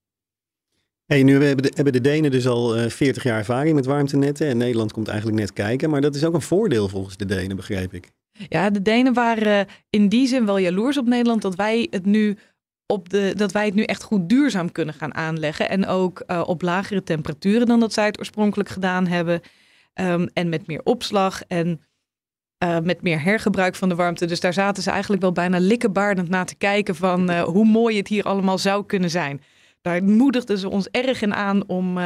Hey, 1.07 1.23
nu 1.23 1.45
hebben 1.45 1.65
de, 1.65 1.73
hebben 1.75 1.93
de 1.93 2.01
Denen 2.01 2.31
dus 2.31 2.47
al 2.47 2.79
uh, 2.79 2.89
40 2.89 3.23
jaar 3.23 3.39
ervaring 3.39 3.75
met 3.75 3.87
warmtenetten. 3.87 4.47
En 4.47 4.57
Nederland 4.57 4.93
komt 4.93 5.09
eigenlijk 5.09 5.39
net 5.39 5.53
kijken. 5.53 5.91
Maar 5.91 6.01
dat 6.01 6.15
is 6.15 6.25
ook 6.25 6.35
een 6.35 6.43
voordeel 6.43 6.89
volgens 6.89 7.17
de 7.17 7.25
Denen, 7.25 7.57
begrijp 7.57 7.95
ik. 7.95 8.11
Ja, 8.49 8.71
de 8.71 8.83
Denen 8.83 9.13
waren 9.13 9.67
in 9.91 10.09
die 10.09 10.27
zin 10.27 10.47
wel 10.47 10.59
jaloers 10.59 10.99
op 10.99 11.07
Nederland 11.07 11.43
dat 11.43 11.55
wij 11.55 11.87
het 11.91 12.07
nu 12.07 12.37
op 12.87 13.09
de, 13.09 13.33
dat 13.37 13.53
wij 13.53 13.65
het 13.65 13.75
nu 13.75 13.83
echt 13.83 14.03
goed 14.03 14.29
duurzaam 14.29 14.73
kunnen 14.73 14.95
gaan 14.95 15.15
aanleggen. 15.15 15.69
En 15.69 15.87
ook 15.87 16.25
uh, 16.27 16.43
op 16.47 16.63
lagere 16.63 17.03
temperaturen 17.03 17.67
dan 17.67 17.81
dat 17.81 17.93
zij 17.93 18.07
het 18.07 18.19
oorspronkelijk 18.19 18.69
gedaan 18.69 19.07
hebben. 19.07 19.41
Um, 20.01 20.29
en 20.33 20.49
met 20.49 20.67
meer 20.67 20.81
opslag 20.85 21.43
en 21.49 21.81
uh, 22.63 22.79
met 22.79 23.03
meer 23.03 23.23
hergebruik 23.23 23.75
van 23.75 23.89
de 23.89 23.95
warmte. 23.95 24.27
Dus 24.27 24.41
daar 24.41 24.53
zaten 24.53 24.83
ze 24.83 24.91
eigenlijk 24.91 25.23
wel 25.23 25.33
bijna 25.33 25.59
likkenbaardend 25.59 26.29
naar 26.29 26.47
te 26.47 26.55
kijken 26.55 26.95
van 26.95 27.31
uh, 27.31 27.43
hoe 27.43 27.65
mooi 27.65 27.97
het 27.97 28.09
hier 28.09 28.25
allemaal 28.25 28.59
zou 28.59 28.87
kunnen 28.87 29.11
zijn. 29.11 29.43
Daar 29.81 30.05
moedigden 30.05 30.59
ze 30.59 30.69
ons 30.69 30.89
erg 30.89 31.23
in 31.23 31.35
aan 31.35 31.67
om, 31.67 31.99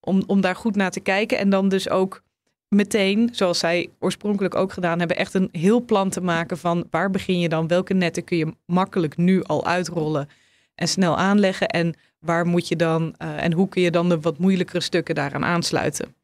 om, 0.00 0.22
om 0.26 0.40
daar 0.40 0.56
goed 0.56 0.76
naar 0.76 0.90
te 0.90 1.00
kijken. 1.00 1.38
En 1.38 1.50
dan 1.50 1.68
dus 1.68 1.88
ook 1.88 2.22
meteen, 2.68 3.28
zoals 3.32 3.58
zij 3.58 3.88
oorspronkelijk 3.98 4.54
ook 4.54 4.72
gedaan 4.72 4.98
hebben, 4.98 5.16
echt 5.16 5.34
een 5.34 5.48
heel 5.52 5.84
plan 5.84 6.10
te 6.10 6.20
maken 6.20 6.58
van 6.58 6.86
waar 6.90 7.10
begin 7.10 7.38
je 7.38 7.48
dan? 7.48 7.68
Welke 7.68 7.94
netten 7.94 8.24
kun 8.24 8.36
je 8.36 8.54
makkelijk 8.66 9.16
nu 9.16 9.42
al 9.42 9.66
uitrollen 9.66 10.28
en 10.74 10.88
snel 10.88 11.16
aanleggen? 11.16 11.68
En 11.68 11.94
waar 12.18 12.46
moet 12.46 12.68
je 12.68 12.76
dan 12.76 13.16
en 13.16 13.52
hoe 13.52 13.68
kun 13.68 13.82
je 13.82 13.90
dan 13.90 14.08
de 14.08 14.20
wat 14.20 14.38
moeilijkere 14.38 14.80
stukken 14.80 15.14
daaraan 15.14 15.44
aansluiten? 15.44 16.14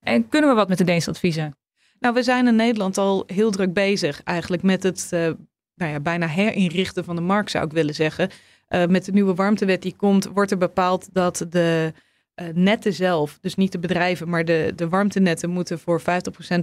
En 0.00 0.28
kunnen 0.28 0.50
we 0.50 0.56
wat 0.56 0.68
met 0.68 0.78
de 0.78 0.84
Deense 0.84 1.10
adviezen? 1.10 1.56
Nou, 2.00 2.14
we 2.14 2.22
zijn 2.22 2.46
in 2.46 2.56
Nederland 2.56 2.98
al 2.98 3.24
heel 3.26 3.50
druk 3.50 3.72
bezig 3.72 4.22
eigenlijk 4.22 4.62
met 4.62 4.82
het 4.82 5.10
uh, 5.14 5.30
nou 5.74 5.92
ja, 5.92 6.00
bijna 6.00 6.26
herinrichten 6.26 7.04
van 7.04 7.16
de 7.16 7.22
markt, 7.22 7.50
zou 7.50 7.64
ik 7.64 7.72
willen 7.72 7.94
zeggen. 7.94 8.30
Uh, 8.68 8.86
met 8.86 9.04
de 9.04 9.12
nieuwe 9.12 9.34
warmtewet 9.34 9.82
die 9.82 9.96
komt, 9.96 10.28
wordt 10.34 10.50
er 10.50 10.58
bepaald 10.58 11.08
dat 11.12 11.46
de 11.50 11.92
uh, 12.34 12.46
netten 12.54 12.92
zelf, 12.92 13.38
dus 13.40 13.54
niet 13.54 13.72
de 13.72 13.78
bedrijven, 13.78 14.28
maar 14.28 14.44
de, 14.44 14.72
de 14.76 14.88
warmtenetten 14.88 15.50
moeten 15.50 15.78
voor 15.78 16.00
50% 16.00 16.04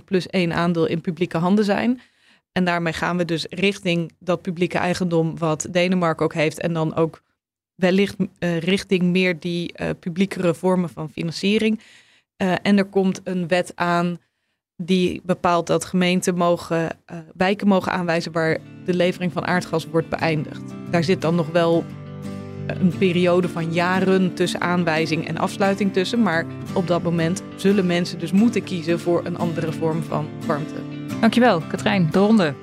plus 0.06 0.28
één 0.28 0.54
aandeel 0.54 0.86
in 0.86 1.02
publieke 1.02 1.38
handen 1.38 1.66
zijn. 1.66 2.02
En 2.52 2.66
daarmee 2.66 2.94
gaan 2.94 3.18
we 3.18 3.26
dus 3.26 3.46
richting 3.50 4.12
dat 4.20 4.42
publieke 4.42 4.78
eigendom 4.78 5.38
wat 5.38 5.68
Denemarken 5.72 6.26
ook 6.26 6.34
heeft. 6.34 6.60
En 6.60 6.74
dan 6.74 6.96
ook 6.96 7.22
wellicht 7.76 8.16
richting 8.60 9.04
meer 9.04 9.40
die 9.40 9.74
uh, 9.82 9.90
publiekere 10.00 10.54
vormen 10.54 10.90
van 10.90 11.10
financiering. 11.10 11.80
en 12.38 12.78
er 12.78 12.86
komt 12.86 13.22
een 13.24 13.48
wet 13.48 13.72
aan 13.76 14.20
die 14.86 15.22
bepaalt 15.24 15.68
dat 15.68 15.86
gemeenten 15.86 16.36
mogen, 16.36 16.90
wijken 17.38 17.68
mogen 17.68 17.92
aanwijzen 17.92 18.32
waar 18.32 18.58
de 18.86 18.94
levering 18.94 19.32
van 19.32 19.46
aardgas 19.46 19.88
wordt 19.88 20.10
beëindigd. 20.10 20.62
Daar 20.90 21.04
zit 21.04 21.22
dan 21.22 21.36
nog 21.36 21.48
wel 21.52 21.84
een 22.68 22.94
periode 22.98 23.50
van 23.50 23.74
jaren 23.74 24.34
tussen 24.34 24.62
aanwijzing 24.62 25.28
en 25.28 25.38
afsluiting 25.38 25.94
tussen. 25.94 26.22
Maar 26.22 26.46
op 26.74 26.88
dat 26.88 27.04
moment 27.04 27.44
zullen 27.56 27.86
mensen 27.86 28.20
dus 28.20 28.32
moeten 28.32 28.64
kiezen 28.64 29.00
voor 29.00 29.22
een 29.26 29.38
andere 29.38 29.72
vorm 29.72 30.04
van 30.04 30.28
warmte. 30.46 30.74
Dankjewel, 31.20 31.62
Katrijn 31.62 32.10
de 32.12 32.20
Ronde. 32.20 32.54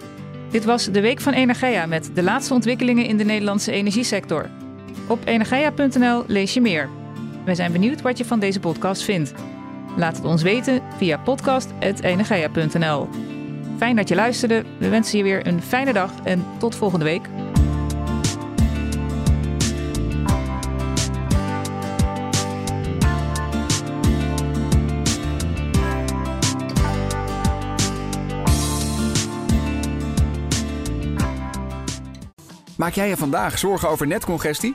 Dit 0.50 0.64
was 0.64 0.84
de 0.84 1.00
Week 1.00 1.20
van 1.20 1.32
Energia 1.32 1.86
met 1.86 2.10
de 2.14 2.22
laatste 2.22 2.54
ontwikkelingen 2.54 3.06
in 3.06 3.16
de 3.16 3.24
Nederlandse 3.24 3.72
energiesector. 3.72 4.50
Op 5.06 5.18
energia.nl 5.24 6.24
lees 6.26 6.54
je 6.54 6.60
meer. 6.60 6.88
Wij 7.44 7.54
zijn 7.54 7.72
benieuwd 7.72 8.02
wat 8.02 8.18
je 8.18 8.24
van 8.24 8.40
deze 8.40 8.60
podcast 8.60 9.02
vindt. 9.02 9.34
Laat 9.96 10.16
het 10.16 10.24
ons 10.24 10.42
weten 10.42 10.82
via 10.96 11.18
podcast.energia.nl. 11.18 13.08
Fijn 13.78 13.96
dat 13.96 14.08
je 14.08 14.14
luisterde. 14.14 14.64
We 14.78 14.88
wensen 14.88 15.18
je 15.18 15.24
weer 15.24 15.46
een 15.46 15.62
fijne 15.62 15.92
dag 15.92 16.12
en 16.24 16.44
tot 16.58 16.74
volgende 16.74 17.04
week. 17.04 17.28
Maak 32.76 32.92
jij 32.92 33.08
je 33.08 33.16
vandaag 33.16 33.58
zorgen 33.58 33.88
over 33.88 34.06
netcongestie? 34.06 34.74